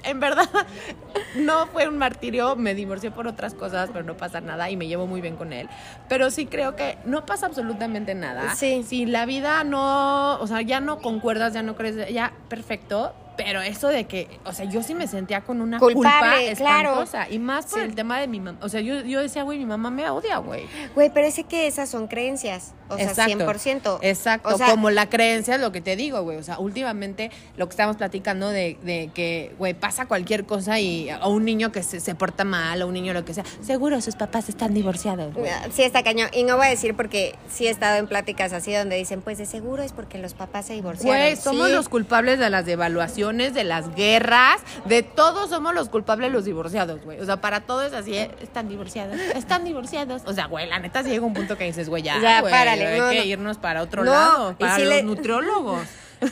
en 0.04 0.20
verdad, 0.20 0.48
no 1.36 1.66
fue 1.68 1.88
un 1.88 1.98
martirio, 1.98 2.56
me 2.56 2.74
divorcié 2.74 3.10
por 3.10 3.26
otras 3.34 3.54
cosas, 3.54 3.90
pero 3.92 4.04
no 4.04 4.16
pasa 4.16 4.40
nada 4.40 4.70
y 4.70 4.76
me 4.76 4.86
llevo 4.86 5.06
muy 5.06 5.20
bien 5.20 5.36
con 5.36 5.52
él. 5.52 5.68
Pero 6.08 6.30
sí 6.30 6.46
creo 6.46 6.74
que 6.74 6.96
no 7.04 7.26
pasa 7.26 7.46
absolutamente 7.46 8.14
nada. 8.14 8.54
Sí. 8.54 8.82
Si 8.82 9.06
la 9.06 9.26
vida 9.26 9.62
no, 9.64 10.40
o 10.40 10.46
sea, 10.46 10.62
ya 10.62 10.80
no 10.80 10.98
concuerdas, 10.98 11.52
ya 11.52 11.62
no 11.62 11.76
crees, 11.76 12.12
ya, 12.12 12.32
perfecto. 12.48 13.14
Pero 13.36 13.60
eso 13.62 13.88
de 13.88 14.04
que, 14.04 14.28
o 14.44 14.52
sea, 14.52 14.64
yo 14.66 14.82
sí 14.82 14.94
me 14.94 15.06
sentía 15.08 15.40
con 15.40 15.60
una 15.60 15.78
Culpable, 15.78 16.46
culpa 16.48 16.54
claro. 16.56 16.90
espantosa. 17.02 17.28
Y 17.30 17.38
más 17.38 17.66
por 17.66 17.80
Sí. 17.80 17.84
el 17.86 17.94
tema 17.94 18.20
de 18.20 18.28
mi 18.28 18.38
mamá. 18.40 18.58
O 18.62 18.68
sea, 18.68 18.80
yo, 18.80 19.00
yo 19.00 19.20
decía, 19.20 19.42
güey, 19.42 19.58
mi 19.58 19.66
mamá 19.66 19.90
me 19.90 20.08
odia, 20.08 20.38
güey. 20.38 20.66
güey, 20.94 21.10
pero 21.12 21.26
es 21.26 21.40
que 21.48 21.66
esas 21.66 21.88
son 21.88 22.06
creencias. 22.06 22.74
O 22.88 22.96
sea, 22.98 23.26
100%. 23.26 23.98
Exacto, 24.02 24.50
O 24.54 24.58
sea, 24.58 24.68
como 24.70 24.90
la 24.90 25.08
creencia 25.08 25.54
es 25.54 25.60
lo 25.60 25.72
que 25.72 25.80
te 25.80 25.96
digo, 25.96 26.22
güey. 26.22 26.36
O 26.36 26.42
sea, 26.42 26.58
últimamente 26.58 27.30
lo 27.56 27.66
que 27.66 27.70
estamos 27.70 27.96
platicando 27.96 28.50
de, 28.50 28.76
de 28.82 29.10
que, 29.14 29.54
güey, 29.58 29.72
pasa 29.74 30.06
cualquier 30.06 30.44
cosa 30.44 30.78
y 30.80 31.08
o 31.22 31.30
un 31.30 31.44
niño 31.44 31.72
que 31.72 31.82
se, 31.82 31.98
se 32.00 32.14
porta 32.14 32.44
mal 32.44 32.82
o 32.82 32.86
un 32.86 32.92
niño 32.94 33.14
lo 33.14 33.24
que 33.24 33.32
sea, 33.34 33.44
seguro 33.62 34.00
sus 34.02 34.16
papás 34.16 34.48
están 34.48 34.74
divorciados, 34.74 35.32
güey. 35.34 35.50
Sí, 35.72 35.82
está 35.82 36.02
cañón. 36.02 36.28
Y 36.34 36.44
no 36.44 36.56
voy 36.58 36.66
a 36.66 36.70
decir 36.70 36.94
porque 36.94 37.34
sí 37.48 37.66
he 37.66 37.70
estado 37.70 37.96
en 37.96 38.06
pláticas 38.06 38.52
así 38.52 38.72
donde 38.74 38.96
dicen, 38.96 39.22
pues 39.22 39.38
de 39.38 39.46
seguro 39.46 39.82
es 39.82 39.92
porque 39.92 40.18
los 40.18 40.34
papás 40.34 40.66
se 40.66 40.74
divorciaron. 40.74 41.18
Güey, 41.20 41.36
somos 41.36 41.68
Sí. 41.68 41.72
los 41.72 41.88
culpables 41.88 42.38
de 42.38 42.50
las 42.50 42.66
devaluaciones, 42.66 43.23
de 43.32 43.64
las 43.64 43.94
guerras, 43.94 44.60
de 44.84 45.02
todos 45.02 45.48
somos 45.50 45.74
los 45.74 45.88
culpables 45.88 46.30
los 46.30 46.44
divorciados, 46.44 47.02
güey. 47.02 47.20
O 47.20 47.24
sea, 47.24 47.38
para 47.40 47.62
todo 47.62 47.82
es 47.82 47.92
así, 47.94 48.14
¿eh? 48.16 48.30
están 48.42 48.68
divorciados, 48.68 49.18
están 49.34 49.64
divorciados. 49.64 50.22
O 50.26 50.34
sea, 50.34 50.46
güey, 50.46 50.68
la 50.68 50.78
neta 50.78 51.02
sí 51.02 51.08
llega 51.10 51.24
un 51.24 51.32
punto 51.34 51.56
que 51.56 51.64
dices, 51.64 51.88
güey, 51.88 52.02
ya, 52.02 52.20
Ya, 52.20 52.40
güey, 52.42 52.52
párale, 52.52 52.86
hay 52.86 53.00
no, 53.00 53.08
que 53.10 53.18
no. 53.18 53.24
irnos 53.24 53.58
para 53.58 53.82
otro 53.82 54.04
No, 54.04 54.12
lado, 54.12 54.56
para 54.58 54.76
si 54.76 54.82
los 54.82 54.90
le- 54.90 55.02
nutriólogos. 55.02 55.86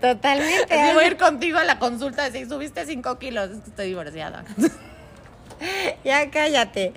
Totalmente. 0.00 0.74
Así 0.74 0.94
voy 0.94 1.04
a 1.04 1.06
ir 1.06 1.16
contigo 1.16 1.58
a 1.58 1.64
la 1.64 1.78
consulta, 1.78 2.30
si 2.30 2.46
subiste 2.46 2.86
cinco 2.86 3.18
kilos, 3.18 3.50
es 3.50 3.58
que 3.60 3.70
estoy 3.70 3.86
divorciada. 3.88 4.44
Ya 6.04 6.30
cállate. 6.30 6.92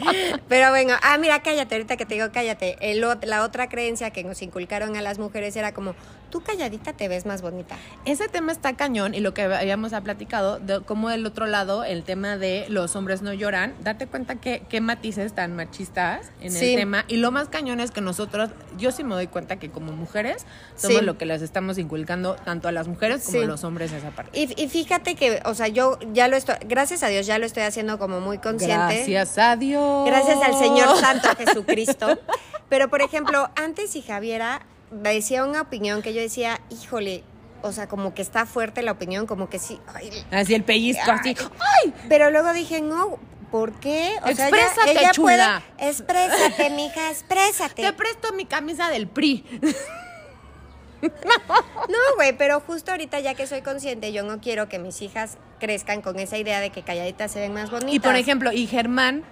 Pero 0.47 0.69
bueno, 0.69 0.93
ah, 1.01 1.17
mira, 1.17 1.41
cállate, 1.41 1.75
ahorita 1.75 1.97
que 1.97 2.05
te 2.05 2.15
digo 2.15 2.27
cállate. 2.31 2.77
El 2.81 3.01
la 3.23 3.43
otra 3.43 3.67
creencia 3.67 4.11
que 4.11 4.23
nos 4.23 4.41
inculcaron 4.41 4.95
a 4.95 5.01
las 5.01 5.17
mujeres 5.19 5.55
era 5.55 5.73
como, 5.73 5.95
tú 6.29 6.41
calladita 6.41 6.93
te 6.93 7.07
ves 7.07 7.25
más 7.25 7.41
bonita. 7.41 7.75
Ese 8.05 8.29
tema 8.29 8.51
está 8.51 8.73
cañón 8.75 9.13
y 9.15 9.19
lo 9.19 9.33
que 9.33 9.41
habíamos 9.43 9.91
platicado, 10.03 10.59
de 10.59 10.81
cómo 10.81 11.09
del 11.09 11.25
otro 11.25 11.45
lado, 11.45 11.83
el 11.83 12.03
tema 12.03 12.37
de 12.37 12.65
los 12.69 12.95
hombres 12.95 13.21
no 13.21 13.33
lloran, 13.33 13.73
date 13.81 14.07
cuenta 14.07 14.35
que 14.35 14.63
qué 14.69 14.79
matices 14.81 15.33
tan 15.33 15.55
machistas 15.55 16.31
en 16.39 16.51
Sí. 16.51 16.73
el 16.73 16.79
tema. 16.79 17.03
Y 17.07 17.17
lo 17.17 17.31
más 17.31 17.49
cañón 17.49 17.79
es 17.79 17.91
que 17.91 18.01
nosotros, 18.01 18.49
yo 18.77 18.91
sí 18.91 19.03
me 19.03 19.15
doy 19.15 19.27
cuenta 19.27 19.57
que 19.57 19.69
como 19.69 19.91
mujeres, 19.91 20.45
somos 20.75 20.99
Sí. 20.99 21.05
lo 21.05 21.17
que 21.17 21.25
les 21.25 21.41
estamos 21.41 21.77
inculcando 21.77 22.35
tanto 22.35 22.67
a 22.67 22.71
las 22.71 22.87
mujeres 22.87 23.23
como 23.25 23.37
Sí. 23.39 23.43
a 23.43 23.47
los 23.47 23.63
hombres 23.63 23.91
esa 23.91 24.11
parte. 24.11 24.39
Y, 24.39 24.61
y 24.61 24.69
fíjate 24.69 25.15
que, 25.15 25.41
o 25.45 25.53
sea, 25.53 25.67
yo 25.67 25.97
ya 26.13 26.27
lo 26.27 26.37
estoy, 26.37 26.55
gracias 26.65 27.03
a 27.03 27.07
Dios 27.07 27.25
ya 27.25 27.37
lo 27.39 27.45
estoy 27.45 27.63
haciendo 27.63 27.97
como 27.99 28.19
muy 28.21 28.37
consciente. 28.37 28.50
Gracias 28.57 29.37
a 29.37 29.55
Dios. 29.55 30.05
Gracias 30.05 30.41
al 30.41 30.57
Señor 30.57 30.97
Santo 30.99 31.29
Jesucristo. 31.37 32.17
Pero, 32.69 32.89
por 32.89 33.01
ejemplo, 33.01 33.49
antes 33.55 33.91
si 33.91 34.01
Javiera 34.01 34.61
decía 34.91 35.43
una 35.43 35.61
opinión 35.61 36.01
que 36.01 36.13
yo 36.13 36.21
decía, 36.21 36.61
híjole, 36.69 37.23
o 37.61 37.71
sea, 37.71 37.87
como 37.87 38.13
que 38.13 38.21
está 38.21 38.45
fuerte 38.45 38.81
la 38.81 38.91
opinión, 38.93 39.27
como 39.27 39.49
que 39.49 39.59
sí. 39.59 39.79
ay, 39.93 40.09
Así 40.31 40.53
el 40.55 40.63
pellizco, 40.63 41.11
así. 41.11 41.35
¡Ay! 41.83 41.93
Pero 42.09 42.31
luego 42.31 42.53
dije, 42.53 42.81
no, 42.81 43.19
¿por 43.51 43.73
qué? 43.73 44.15
O 44.23 44.33
sea, 44.33 44.47
ella- 44.49 44.57
Exprésate, 44.57 44.91
ella, 44.91 45.11
chula. 45.11 45.63
puede. 45.77 45.89
Exprésate, 45.89 46.69
mija, 46.71 47.09
exprésate. 47.11 47.81
Te 47.83 47.93
presto 47.93 48.33
mi 48.33 48.45
camisa 48.45 48.89
del 48.89 49.07
PRI. 49.07 49.45
No, 51.01 51.97
güey, 52.15 52.37
pero 52.37 52.59
justo 52.59 52.91
ahorita 52.91 53.19
ya 53.19 53.33
que 53.33 53.47
soy 53.47 53.61
consciente, 53.61 54.13
yo 54.13 54.23
no 54.23 54.39
quiero 54.39 54.69
que 54.69 54.79
mis 54.79 55.01
hijas 55.01 55.37
crezcan 55.59 56.01
con 56.01 56.19
esa 56.19 56.37
idea 56.37 56.59
de 56.59 56.69
que 56.69 56.83
calladitas 56.83 57.31
se 57.31 57.39
ven 57.39 57.53
más 57.53 57.69
bonitas. 57.71 57.93
Y 57.93 57.99
por 57.99 58.15
ejemplo, 58.15 58.51
y 58.51 58.67
Germán, 58.67 59.23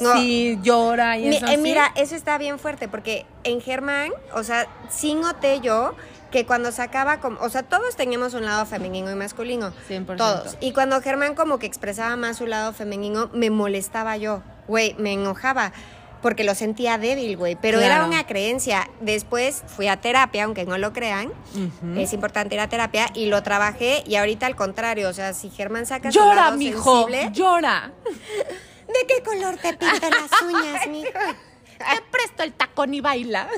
No. 0.00 0.14
si 0.14 0.58
llora 0.62 1.18
y 1.18 1.28
Mi- 1.28 1.36
eso 1.36 1.46
eh, 1.46 1.50
así, 1.54 1.58
mira, 1.62 1.92
eso 1.96 2.14
está 2.14 2.38
bien 2.38 2.58
fuerte 2.58 2.88
porque 2.88 3.26
en 3.44 3.60
Germán, 3.60 4.10
o 4.34 4.42
sea, 4.44 4.66
sí 4.88 5.14
noté 5.14 5.60
yo 5.60 5.94
que 6.30 6.46
cuando 6.46 6.70
sacaba 6.70 7.18
como, 7.18 7.40
o 7.40 7.48
sea, 7.48 7.64
todos 7.64 7.96
teníamos 7.96 8.34
un 8.34 8.44
lado 8.44 8.64
femenino 8.64 9.10
y 9.10 9.14
masculino. 9.16 9.72
100%. 9.88 10.16
Todos. 10.16 10.56
Y 10.60 10.72
cuando 10.72 11.00
Germán 11.00 11.34
como 11.34 11.58
que 11.58 11.66
expresaba 11.66 12.14
más 12.16 12.36
su 12.36 12.46
lado 12.46 12.72
femenino, 12.72 13.30
me 13.32 13.50
molestaba 13.50 14.16
yo, 14.16 14.42
güey, 14.68 14.94
me 14.98 15.12
enojaba. 15.14 15.72
Porque 16.22 16.44
lo 16.44 16.54
sentía 16.54 16.98
débil, 16.98 17.36
güey. 17.36 17.56
Pero 17.56 17.80
era 17.80 18.04
una 18.04 18.26
creencia. 18.26 18.88
Después 19.00 19.62
fui 19.66 19.88
a 19.88 19.96
terapia, 20.00 20.44
aunque 20.44 20.64
no 20.66 20.76
lo 20.78 20.92
crean. 20.92 21.32
Es 21.96 22.12
importante 22.12 22.54
ir 22.54 22.60
a 22.60 22.68
terapia 22.68 23.06
y 23.14 23.26
lo 23.26 23.42
trabajé. 23.42 24.02
Y 24.06 24.16
ahorita 24.16 24.46
al 24.46 24.56
contrario, 24.56 25.08
o 25.08 25.12
sea, 25.12 25.32
si 25.32 25.50
Germán 25.50 25.86
saca 25.86 26.12
su 26.12 26.18
Llora, 26.18 26.34
lado 26.34 26.56
mijo, 26.58 27.06
sensible, 27.08 27.30
llora. 27.32 27.92
¿de 28.04 29.06
qué 29.06 29.22
color 29.22 29.56
te 29.56 29.72
pintan 29.74 30.10
las 30.10 30.42
uñas, 30.42 30.86
mijo? 30.88 31.10
Te 31.78 32.02
presto 32.10 32.42
el 32.42 32.52
tacón 32.52 32.92
y 32.92 33.00
baila. 33.00 33.48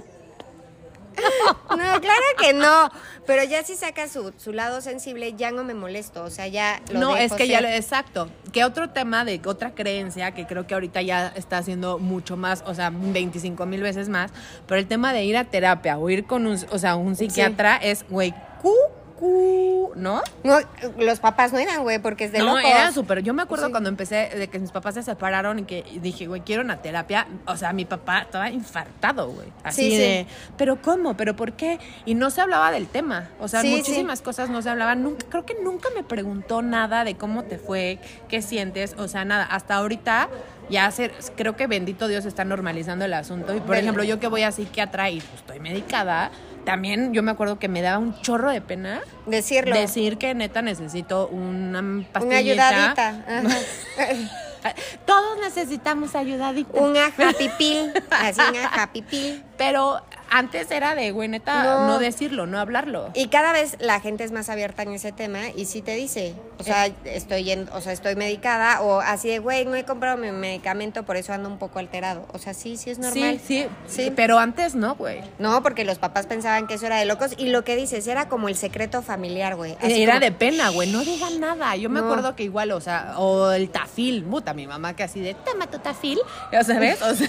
No, 1.71 2.01
claro 2.01 2.25
que 2.39 2.53
no. 2.53 2.91
Pero 3.27 3.45
ya 3.45 3.63
si 3.65 3.77
saca 3.77 4.09
su, 4.09 4.33
su 4.37 4.53
lado 4.53 4.81
sensible, 4.81 5.35
ya 5.35 5.51
no 5.51 5.65
me 5.65 5.75
molesto. 5.75 6.23
O 6.23 6.31
sea, 6.31 6.47
ya 6.49 6.83
lo 6.93 7.01
no, 7.01 7.17
es 7.17 7.33
que 7.33 7.49
ya 7.49 7.61
lo 7.61 7.69
exacto. 7.69 8.29
Que 8.53 8.65
otro 8.65 8.91
tema 8.91 9.25
de 9.25 9.41
otra 9.45 9.75
creencia 9.75 10.33
que 10.33 10.47
creo 10.47 10.67
que 10.67 10.75
ahorita 10.75 11.03
ya 11.03 11.33
está 11.35 11.59
haciendo 11.59 11.99
mucho 11.99 12.37
más, 12.37 12.63
o 12.67 12.75
sea, 12.75 12.91
25 12.93 13.65
mil 13.67 13.83
veces 13.83 14.09
más, 14.09 14.33
pero 14.67 14.81
el 14.81 14.87
tema 14.87 15.13
de 15.13 15.25
ir 15.25 15.37
a 15.37 15.45
terapia 15.45 15.99
o 15.99 16.11
ir 16.11 16.27
con 16.27 16.47
un, 16.47 16.59
o 16.71 16.79
sea, 16.79 16.97
un 16.97 17.17
psiquiatra 17.17 17.77
es, 17.77 18.05
güey, 18.09 18.35
cu, 18.61 18.75
cu, 19.19 19.62
¿no? 19.97 20.23
No, 20.45 20.59
los 20.99 21.21
papás 21.21 21.53
no 21.53 21.59
eran, 21.59 21.83
güey, 21.83 21.99
porque 21.99 22.25
es 22.25 22.33
de 22.33 22.39
no, 22.41 22.57
locos. 22.57 22.63
era 22.65 22.93
súper. 22.93 23.23
Yo 23.23 23.35
me 23.35 23.43
acuerdo 23.43 23.67
Sí. 23.67 23.71
cuando 23.73 23.89
empecé 23.89 24.31
de 24.37 24.49
que 24.49 24.59
mis 24.59 24.71
papás 24.71 24.95
se 24.95 25.03
separaron 25.03 25.59
y 25.61 25.65
que 25.65 25.85
dije, 26.01 26.27
güey, 26.27 26.41
quiero 26.43 26.63
una 26.63 26.83
terapia. 26.83 27.27
O 27.47 27.57
sea, 27.57 27.73
mi 27.73 27.85
papá 27.85 28.21
estaba 28.21 28.51
infartado, 28.51 29.29
güey. 29.31 29.49
Así 29.65 29.83
Sí, 29.83 29.91
sí. 29.93 29.97
de, 29.99 30.27
¿pero 30.57 30.81
cómo? 30.81 31.17
¿Pero 31.17 31.37
por 31.37 31.53
qué? 31.53 31.79
Y 32.05 32.15
no 32.15 32.31
se 32.31 32.41
hablaba 32.41 32.71
del 32.71 32.87
tema. 32.89 33.29
O 33.41 33.49
sea, 33.49 33.63
muchísimas 33.63 34.23
cosas 34.23 34.51
no 34.51 34.63
se 34.63 34.71
hablaban. 34.71 35.03
Nunca, 35.03 35.27
creo 35.29 35.45
que 35.47 35.55
nunca 35.63 35.89
me 35.95 36.03
preguntó 36.03 36.63
nada 36.63 37.05
de 37.05 37.17
cómo 37.17 37.45
te 37.45 37.59
fue, 37.59 37.99
qué 38.29 38.43
sientes. 38.43 38.95
O 38.99 39.09
sea, 39.09 39.25
nada. 39.25 39.45
Hasta 39.45 39.75
ahorita 39.77 40.29
ya 40.71 40.91
se, 40.91 41.11
creo 41.37 41.57
que 41.57 41.67
bendito 41.67 42.09
Dios 42.09 42.25
está 42.25 42.45
normalizando 42.45 43.05
el 43.05 43.15
asunto. 43.15 43.55
Y 43.55 43.61
por 43.61 43.77
ejemplo, 43.77 44.05
yo 44.05 44.19
que 44.21 44.27
voy 44.29 44.43
a 44.43 44.53
psiquiatra 44.53 45.11
y 45.11 45.21
pues, 45.21 45.35
estoy 45.41 45.61
medicada. 45.61 46.31
También 46.65 47.13
yo 47.13 47.23
me 47.25 47.33
acuerdo 47.33 47.59
que 47.59 47.69
me 47.69 47.83
daba 47.83 47.99
un 47.99 48.21
chorro 48.21 48.51
de 48.51 48.61
pena 48.61 49.01
Decirlo. 49.27 49.75
decir 49.77 50.17
que 50.17 50.33
neta 50.35 50.63
necesito 50.63 51.27
una 51.29 51.81
Una 51.81 52.07
pastillita. 52.13 52.69
ayudadita. 52.69 53.09
Ajá. 53.29 54.75
Todos 55.05 55.39
necesitamos 55.41 56.15
ayudadita. 56.15 56.71
una 56.79 57.07
happy 57.07 57.51
pill. 57.59 57.93
Así 58.11 58.41
una 58.49 58.69
happy 58.69 59.03
pill. 59.03 59.43
Pero 59.59 60.01
antes 60.33 60.71
era 60.71 60.95
de, 60.95 61.13
güey, 61.13 61.29
neta, 61.29 61.63
No. 61.63 61.87
no. 61.87 61.99
decirlo, 61.99 62.47
no 62.47 62.59
hablarlo. 62.59 63.11
Y 63.15 63.29
cada 63.29 63.53
vez 63.53 63.77
la 63.79 64.01
gente 64.01 64.25
es 64.25 64.33
más 64.33 64.49
abierta 64.49 64.83
en 64.83 64.93
ese 64.93 65.13
tema 65.13 65.51
y 65.55 65.67
sí 65.67 65.83
te 65.83 65.95
dice, 65.95 66.35
o 66.59 66.65
sea, 66.65 66.87
estoy 67.05 67.51
en, 67.53 67.69
o 67.73 67.81
sea, 67.81 67.93
estoy 67.93 68.17
medicada 68.17 68.81
o 68.81 69.01
así 69.01 69.29
de, 69.29 69.39
güey, 69.39 69.65
no 69.65 69.75
he 69.77 69.85
comprado 69.85 70.17
mi 70.17 70.33
medicamento, 70.33 71.05
por 71.05 71.17
eso 71.17 71.33
ando 71.33 71.49
un 71.49 71.59
poco 71.59 71.79
alterado. 71.79 72.27
O 72.33 72.39
sea, 72.39 72.55
sí, 72.55 72.77
sí 72.77 72.91
es 72.91 72.99
normal. 72.99 73.41
Sí, 73.47 73.67
sí, 73.87 74.03
Sí. 74.05 74.13
Pero 74.17 74.39
antes 74.39 74.75
no, 74.75 74.95
güey. 74.97 75.21
No, 75.39 75.63
porque 75.63 75.85
los 75.85 75.99
papás 75.99 76.27
pensaban 76.27 76.67
que 76.67 76.75
eso 76.75 76.87
era 76.87 76.97
de 76.97 77.05
locos 77.05 77.33
y 77.37 77.47
lo 77.51 77.63
que 77.65 77.77
dices 77.77 78.07
era 78.07 78.29
como 78.29 78.49
el 78.49 78.57
secreto 78.57 79.03
familiar, 79.03 79.55
güey. 79.55 79.77
Era 79.81 80.15
como- 80.15 80.21
de 80.25 80.33
pena, 80.33 80.69
güey, 80.71 80.91
no 80.91 81.01
digan 81.01 81.39
nada. 81.41 81.77
Yo 81.77 81.89
me 81.91 82.01
No. 82.01 82.07
acuerdo 82.07 82.35
que 82.35 82.43
igual, 82.45 82.73
o 82.73 82.81
sea, 82.81 83.15
o 83.19 83.51
el 83.53 83.71
tafil, 83.71 84.25
puta, 84.25 84.55
mi 84.55 84.67
mamá 84.67 84.95
que 84.97 85.03
así 85.03 85.21
de, 85.21 85.35
toma 85.35 85.67
tu 85.69 85.79
tafil, 85.79 86.19
ya 86.51 86.65
sabes, 86.65 87.01
o 87.03 87.15
sea. 87.15 87.29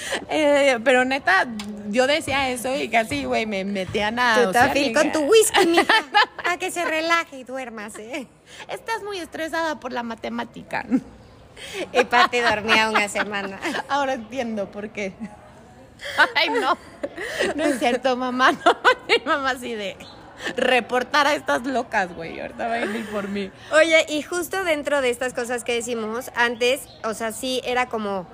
eh, 0.28 0.78
pero 0.84 1.04
neta, 1.04 1.46
yo 1.88 2.06
decía 2.06 2.50
eso 2.50 2.74
y 2.74 2.88
casi, 2.88 3.24
güey, 3.24 3.46
me 3.46 3.64
metían 3.64 4.18
a... 4.18 4.42
Tu 4.42 4.48
o 4.48 4.52
sea, 4.52 4.72
con 4.94 5.12
tu 5.12 5.20
whisky, 5.20 5.66
mija, 5.66 5.94
para 6.36 6.56
que 6.56 6.70
se 6.70 6.84
relaje 6.84 7.38
y 7.38 7.44
duermas, 7.44 7.98
¿eh? 7.98 8.26
Estás 8.68 9.02
muy 9.02 9.18
estresada 9.18 9.80
por 9.80 9.92
la 9.92 10.02
matemática. 10.02 10.84
Y 11.92 12.04
Pati 12.04 12.40
dormía 12.40 12.90
una 12.90 13.08
semana. 13.08 13.58
Ahora 13.88 14.14
entiendo 14.14 14.70
por 14.70 14.90
qué. 14.90 15.12
Ay, 16.34 16.50
no. 16.50 16.76
No 17.54 17.64
es 17.64 17.78
cierto, 17.78 18.16
mamá. 18.16 18.52
No, 18.52 18.76
mi 19.08 19.24
mamá 19.24 19.50
así 19.50 19.74
de 19.74 19.96
reportar 20.56 21.26
a 21.26 21.34
estas 21.34 21.66
locas, 21.66 22.14
güey. 22.14 22.40
Ahorita 22.40 22.66
va 22.66 22.74
a 22.74 22.80
ir 22.80 23.10
por 23.10 23.28
mí. 23.28 23.50
Oye, 23.72 24.06
y 24.08 24.22
justo 24.22 24.64
dentro 24.64 25.00
de 25.00 25.10
estas 25.10 25.34
cosas 25.34 25.64
que 25.64 25.74
decimos, 25.74 26.30
antes, 26.34 26.88
o 27.04 27.14
sea, 27.14 27.32
sí 27.32 27.60
era 27.64 27.86
como, 27.86 28.26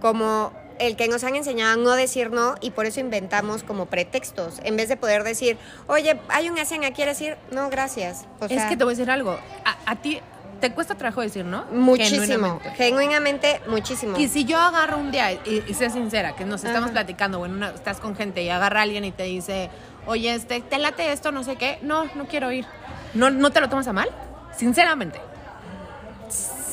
como 0.00 0.52
el 0.78 0.96
que 0.96 1.08
nos 1.08 1.24
han 1.24 1.36
enseñado 1.36 1.72
a 1.74 1.76
no 1.76 1.90
decir 1.92 2.30
no 2.30 2.54
y 2.60 2.70
por 2.70 2.86
eso 2.86 3.00
inventamos 3.00 3.62
como 3.62 3.86
pretextos. 3.86 4.60
En 4.64 4.76
vez 4.76 4.88
de 4.88 4.96
poder 4.96 5.22
decir, 5.24 5.56
oye, 5.86 6.18
hay 6.28 6.50
una 6.50 6.64
cena, 6.64 6.90
¿quieres 6.92 7.20
ir? 7.20 7.36
No, 7.50 7.70
gracias. 7.70 8.26
O 8.40 8.46
es 8.46 8.52
sea, 8.52 8.68
que 8.68 8.76
te 8.76 8.84
voy 8.84 8.94
a 8.94 8.96
decir 8.96 9.10
algo. 9.10 9.38
A, 9.64 9.90
a 9.92 9.96
ti 9.96 10.20
te 10.60 10.72
cuesta 10.72 10.94
trabajo 10.94 11.20
decir, 11.20 11.44
¿no? 11.44 11.64
muchísimo. 11.72 12.22
Genuinamente. 12.22 12.70
Genuinamente, 12.70 13.60
muchísimo. 13.68 14.16
Y 14.18 14.28
si 14.28 14.44
yo 14.44 14.58
agarro 14.58 14.96
un 14.98 15.10
día, 15.10 15.32
y, 15.32 15.62
y 15.66 15.74
sé 15.74 15.90
sincera, 15.90 16.34
que 16.36 16.44
nos 16.46 16.64
estamos 16.64 16.84
Ajá. 16.90 16.92
platicando, 16.92 17.38
bueno, 17.38 17.54
una- 17.56 17.70
estás 17.70 18.00
con 18.00 18.16
gente 18.16 18.42
y 18.42 18.48
agarra 18.48 18.80
a 18.80 18.82
alguien 18.84 19.04
y 19.04 19.12
te 19.12 19.24
dice, 19.24 19.68
oye, 20.06 20.32
este, 20.34 20.60
te 20.62 20.78
late 20.78 21.12
esto, 21.12 21.32
no 21.32 21.42
sé 21.44 21.56
qué, 21.56 21.78
no, 21.82 22.04
no 22.14 22.26
quiero 22.26 22.50
ir. 22.50 22.64
¿No, 23.12 23.30
¿No 23.30 23.50
te 23.50 23.60
lo 23.60 23.68
tomas 23.68 23.86
a 23.88 23.92
mal? 23.92 24.08
Sinceramente. 24.56 25.20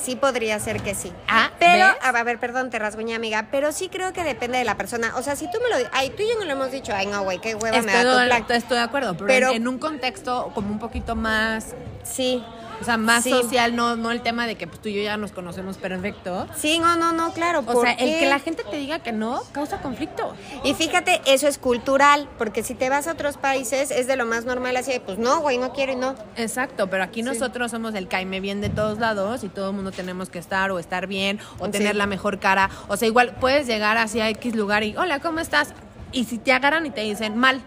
Sí 0.01 0.15
podría 0.15 0.59
ser 0.59 0.81
que 0.81 0.95
sí. 0.95 1.11
Ah, 1.27 1.51
Pero, 1.59 1.85
¿ves? 1.85 1.95
a 2.01 2.23
ver, 2.23 2.39
perdón, 2.39 2.69
te 2.71 2.79
rasguñé, 2.79 3.13
amiga, 3.15 3.47
pero 3.51 3.71
sí 3.71 3.87
creo 3.89 4.13
que 4.13 4.23
depende 4.23 4.57
de 4.57 4.63
la 4.63 4.75
persona. 4.75 5.13
O 5.15 5.21
sea, 5.21 5.35
si 5.35 5.45
tú 5.51 5.59
me 5.63 5.69
lo 5.83 5.89
ay, 5.93 6.09
tú 6.09 6.23
y 6.23 6.29
yo 6.29 6.39
no 6.39 6.45
lo 6.45 6.51
hemos 6.53 6.71
dicho, 6.71 6.91
ay, 6.95 7.05
no, 7.05 7.21
güey, 7.23 7.39
qué 7.39 7.53
hueva 7.55 7.81
me 7.81 7.91
da 7.91 7.99
Estoy, 7.99 8.13
tu 8.15 8.19
de- 8.19 8.25
plan. 8.27 8.45
estoy 8.49 8.77
de 8.77 8.83
acuerdo, 8.83 9.13
pero, 9.15 9.27
Pero- 9.27 9.49
en, 9.49 9.55
en 9.57 9.67
un 9.67 9.77
contexto 9.77 10.51
como 10.55 10.71
un 10.71 10.79
poquito 10.79 11.15
más, 11.15 11.67
Sí. 12.03 12.43
O 12.81 12.83
sea, 12.83 12.97
más 12.97 13.23
Sí. 13.23 13.29
social, 13.29 13.75
no, 13.75 13.95
no 13.95 14.11
el 14.11 14.21
tema 14.21 14.47
de 14.47 14.55
que 14.55 14.67
pues, 14.67 14.81
tú 14.81 14.89
y 14.89 14.93
yo 14.95 15.01
ya 15.03 15.15
nos 15.17 15.31
conocemos 15.31 15.77
perfecto. 15.77 16.47
Sí, 16.57 16.79
no, 16.79 16.95
no, 16.95 17.11
no, 17.13 17.31
claro. 17.33 17.59
O 17.59 17.63
¿por 17.63 17.83
sea, 17.85 17.93
el 17.93 18.19
que 18.19 18.25
la 18.27 18.39
gente 18.39 18.63
te 18.69 18.75
diga 18.77 18.99
que 18.99 19.11
no 19.11 19.41
causa 19.51 19.81
conflicto. 19.81 20.33
Y 20.63 20.73
fíjate, 20.73 21.21
eso 21.25 21.47
es 21.47 21.57
cultural, 21.57 22.27
porque 22.37 22.63
si 22.63 22.73
te 22.75 22.89
vas 22.89 23.07
a 23.07 23.11
otros 23.13 23.37
países 23.37 23.91
es 23.91 24.07
de 24.07 24.15
lo 24.15 24.25
más 24.25 24.45
normal 24.45 24.75
así, 24.77 24.91
de, 24.91 24.99
pues 24.99 25.17
no, 25.17 25.39
güey, 25.41 25.57
no 25.57 25.71
quiero 25.73 25.91
y 25.93 25.95
no. 25.95 26.15
Exacto, 26.37 26.89
pero 26.89 27.03
aquí 27.03 27.21
nosotros 27.23 27.71
somos 27.71 27.93
el 27.95 28.07
caime 28.07 28.39
bien 28.39 28.61
de 28.61 28.69
todos 28.69 28.97
lados 28.99 29.43
y 29.43 29.49
todo 29.49 29.69
el 29.69 29.75
mundo 29.75 29.91
tenemos 29.91 30.29
que 30.29 30.39
estar 30.39 30.71
o 30.71 30.79
estar 30.79 31.07
bien 31.07 31.39
o 31.59 31.65
Sí. 31.65 31.71
tener 31.71 31.95
la 31.95 32.07
mejor 32.07 32.39
cara. 32.39 32.69
O 32.87 32.97
sea, 32.97 33.07
igual 33.07 33.35
puedes 33.39 33.67
llegar 33.67 33.97
hacia 33.97 34.27
X 34.29 34.55
lugar 34.55 34.83
y, 34.83 34.95
hola, 34.97 35.19
¿cómo 35.19 35.39
estás? 35.39 35.73
Y 36.11 36.25
si 36.25 36.37
te 36.37 36.51
agarran 36.51 36.85
y 36.85 36.89
te 36.89 37.01
dicen 37.01 37.37
mal, 37.37 37.61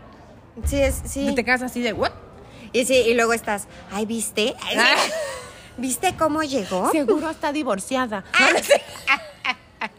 Sí, 0.65 0.81
es, 0.81 1.01
sí. 1.05 1.29
y 1.29 1.35
te 1.35 1.45
quedas 1.45 1.63
así 1.63 1.81
de, 1.83 1.93
¿what? 1.93 2.11
Y 2.75 2.85
sí, 2.85 2.95
y 2.97 3.15
luego 3.15 3.33
estás, 3.33 3.67
ay, 3.91 4.05
¿viste? 4.05 4.55
Ay, 4.63 4.77
Ah. 4.79 4.95
¿Viste 5.79 6.15
cómo 6.17 6.43
llegó? 6.43 6.91
Seguro 6.93 7.31
está 7.31 7.51
divorciada. 7.53 8.23
Ah. 9.81 9.89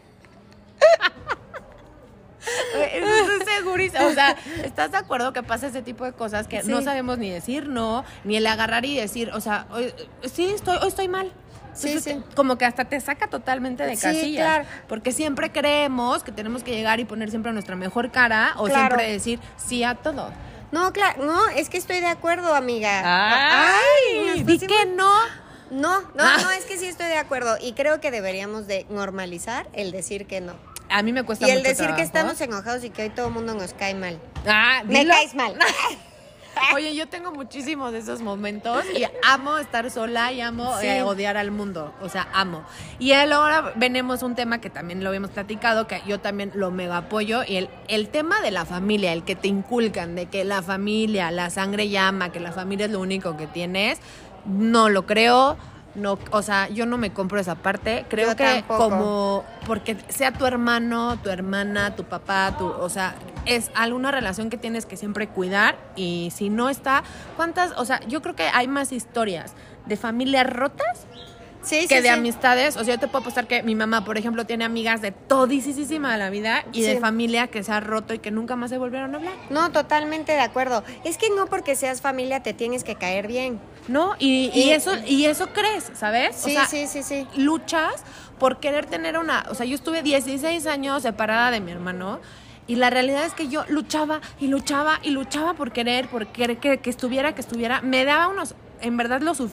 Estoy. 2.38 4.06
O 4.06 4.14
sea, 4.14 4.36
¿estás 4.64 4.92
de 4.92 4.98
acuerdo 4.98 5.32
que 5.32 5.42
pasa 5.42 5.66
ese 5.66 5.82
tipo 5.82 6.04
de 6.04 6.12
cosas 6.12 6.46
que 6.48 6.62
Sí. 6.62 6.70
no 6.70 6.80
sabemos 6.82 7.18
ni 7.18 7.28
decir 7.30 7.68
no, 7.68 8.04
ni 8.24 8.36
el 8.36 8.46
agarrar 8.46 8.84
y 8.84 8.96
decir, 8.96 9.30
o 9.34 9.40
sea, 9.40 9.66
hoy, 9.70 9.92
sí, 10.32 10.46
estoy, 10.46 10.76
hoy 10.80 10.88
estoy 10.88 11.08
mal? 11.08 11.32
Sí, 11.74 11.88
Entonces, 11.88 12.14
sí. 12.14 12.22
como 12.34 12.56
que 12.56 12.64
hasta 12.64 12.84
te 12.86 12.98
saca 13.00 13.28
totalmente 13.28 13.84
de 13.84 13.96
Sí, 13.96 14.02
casillas. 14.02 14.44
claro. 14.46 14.64
Porque 14.88 15.12
siempre 15.12 15.50
creemos 15.52 16.22
que 16.22 16.32
tenemos 16.32 16.62
que 16.62 16.70
llegar 16.74 17.00
y 17.00 17.04
poner 17.04 17.28
siempre 17.30 17.52
nuestra 17.52 17.76
mejor 17.76 18.10
cara 18.10 18.54
o 18.56 18.64
Claro. 18.64 18.80
siempre 18.96 19.12
decir 19.12 19.40
sí 19.56 19.84
a 19.84 19.94
todo. 19.94 20.30
No, 20.72 20.92
claro, 20.92 21.24
no, 21.24 21.48
es 21.48 21.68
que 21.68 21.78
estoy 21.78 22.00
de 22.00 22.06
acuerdo, 22.08 22.54
amiga. 22.54 23.02
¡Ay! 23.04 24.42
Di 24.42 24.58
que 24.58 24.86
no. 24.86 25.12
No, 25.70 26.00
no, 26.00 26.06
Ah. 26.18 26.38
no, 26.42 26.50
es 26.52 26.64
que 26.64 26.78
sí 26.78 26.86
estoy 26.86 27.06
de 27.06 27.18
acuerdo 27.18 27.56
y 27.60 27.72
creo 27.72 28.00
que 28.00 28.10
deberíamos 28.12 28.66
de 28.68 28.86
normalizar 28.88 29.68
el 29.72 29.90
decir 29.90 30.26
que 30.26 30.40
no. 30.40 30.54
A 30.88 31.02
mí 31.02 31.12
me 31.12 31.24
cuesta 31.24 31.46
Y 31.48 31.50
el 31.50 31.58
mucho 31.58 31.68
decir 31.70 31.92
que 31.96 32.02
estamos 32.02 32.40
enojados 32.40 32.84
y 32.84 32.90
que 32.90 33.02
hoy 33.02 33.10
todo 33.10 33.26
el 33.28 33.32
mundo 33.32 33.54
nos 33.54 33.72
cae 33.72 33.94
mal. 33.94 34.20
Ah, 34.46 34.82
Me 34.84 35.04
caes 35.06 35.34
mal. 35.34 35.56
Oye, 36.74 36.94
yo 36.94 37.06
tengo 37.08 37.32
muchísimos 37.32 37.92
de 37.92 37.98
esos 37.98 38.20
momentos 38.22 38.84
y 38.96 39.04
amo 39.24 39.58
estar 39.58 39.90
sola 39.90 40.32
y 40.32 40.40
amo 40.40 40.74
Sí. 40.80 40.86
eh, 40.86 41.02
odiar 41.02 41.36
al 41.36 41.50
mundo. 41.50 41.92
O 42.00 42.08
sea, 42.08 42.28
amo. 42.32 42.64
Y 42.98 43.12
él 43.12 43.32
ahora 43.32 43.72
venimos 43.76 44.22
un 44.22 44.34
tema 44.34 44.60
que 44.60 44.70
también 44.70 45.02
lo 45.02 45.08
habíamos 45.10 45.30
platicado, 45.30 45.86
que 45.86 46.02
yo 46.06 46.20
también 46.20 46.52
lo 46.54 46.70
mega 46.70 46.96
apoyo. 46.98 47.42
Y 47.46 47.56
el, 47.56 47.68
el 47.88 48.08
tema 48.08 48.40
de 48.40 48.50
la 48.50 48.64
familia, 48.64 49.12
el 49.12 49.22
que 49.24 49.36
te 49.36 49.48
inculcan, 49.48 50.14
de 50.14 50.26
que 50.26 50.44
la 50.44 50.62
familia, 50.62 51.30
la 51.30 51.50
sangre 51.50 51.88
llama, 51.88 52.32
que 52.32 52.40
la 52.40 52.52
familia 52.52 52.86
es 52.86 52.92
lo 52.92 53.00
único 53.00 53.36
que 53.36 53.46
tienes, 53.46 53.98
no 54.46 54.88
lo 54.88 55.06
creo. 55.06 55.56
No, 55.96 56.18
o 56.30 56.42
sea, 56.42 56.68
yo 56.68 56.86
no 56.86 56.98
me 56.98 57.10
compro 57.12 57.40
esa 57.40 57.54
parte. 57.56 58.04
Creo 58.08 58.28
Yo 58.30 58.36
que 58.36 58.44
tampoco. 58.44 58.90
como 58.90 59.44
porque 59.66 59.96
sea 60.08 60.32
tu 60.32 60.46
hermano, 60.46 61.18
tu 61.22 61.30
hermana, 61.30 61.96
tu 61.96 62.04
papá, 62.04 62.54
tu, 62.58 62.66
o 62.66 62.88
sea, 62.88 63.14
es 63.46 63.70
alguna 63.74 64.10
relación 64.10 64.50
que 64.50 64.58
tienes 64.58 64.86
que 64.86 64.96
siempre 64.96 65.26
cuidar 65.28 65.76
y 65.96 66.32
si 66.34 66.50
no 66.50 66.68
está, 66.68 67.02
¿cuántas? 67.36 67.72
O 67.78 67.84
sea, 67.84 68.00
yo 68.06 68.20
creo 68.22 68.36
que 68.36 68.44
hay 68.52 68.68
más 68.68 68.92
historias 68.92 69.54
de 69.86 69.96
familias 69.96 70.46
rotas 70.46 71.06
Sí, 71.62 71.88
que 71.88 71.96
sí, 71.96 72.02
de 72.02 72.02
sí. 72.02 72.08
amistades. 72.08 72.76
O 72.76 72.84
sea, 72.84 72.94
yo 72.94 73.00
te 73.00 73.08
puedo 73.08 73.22
apostar 73.22 73.48
que 73.48 73.64
mi 73.64 73.74
mamá, 73.74 74.04
por 74.04 74.18
ejemplo, 74.18 74.46
tiene 74.46 74.64
amigas 74.64 75.00
de 75.02 75.10
todisísima 75.10 76.12
de 76.12 76.18
la 76.18 76.30
vida 76.30 76.64
y 76.72 76.82
de 76.82 77.00
familia 77.00 77.48
que 77.48 77.64
se 77.64 77.72
ha 77.72 77.80
roto 77.80 78.14
y 78.14 78.20
que 78.20 78.30
nunca 78.30 78.54
más 78.54 78.70
se 78.70 78.78
volvieron 78.78 79.12
a 79.14 79.18
hablar. 79.18 79.34
No, 79.50 79.72
totalmente 79.72 80.30
de 80.32 80.40
acuerdo. 80.40 80.84
Es 81.04 81.18
que 81.18 81.28
no 81.30 81.46
porque 81.46 81.74
seas 81.74 82.00
familia 82.00 82.40
te 82.40 82.54
tienes 82.54 82.84
que 82.84 82.94
caer 82.94 83.26
bien. 83.26 83.58
¿No? 83.88 84.14
Y, 84.18 84.50
y 84.54 84.64
Y- 84.64 84.70
eso, 84.70 84.92
y 85.06 85.24
eso 85.26 85.48
crees, 85.52 85.90
¿sabes? 85.94 86.34
Sí, 86.36 86.50
o 86.50 86.52
sea, 86.54 86.66
sí, 86.66 86.86
sí, 86.86 87.02
sí. 87.02 87.26
luchas 87.36 87.94
por 88.38 88.58
querer 88.58 88.86
tener 88.86 89.16
una, 89.16 89.46
o 89.48 89.54
sea, 89.54 89.64
yo 89.64 89.74
estuve 89.76 90.02
16 90.02 90.66
años 90.66 91.02
separada 91.02 91.50
de 91.52 91.60
mi 91.60 91.70
hermano 91.70 92.20
y 92.66 92.74
la 92.76 92.90
realidad 92.90 93.24
es 93.24 93.32
que 93.32 93.46
yo 93.48 93.64
luchaba 93.68 94.20
y 94.40 94.48
luchaba 94.48 94.98
y 95.04 95.10
luchaba 95.10 95.54
por 95.54 95.70
querer, 95.72 96.08
por 96.08 96.26
querer 96.26 96.58
que, 96.58 96.78
que 96.78 96.90
estuviera, 96.90 97.34
que 97.34 97.40
estuviera, 97.40 97.80
me 97.80 98.04
daba 98.04 98.26
unos, 98.26 98.56
en 98.80 98.96
verdad 98.96 99.20
lo 99.22 99.34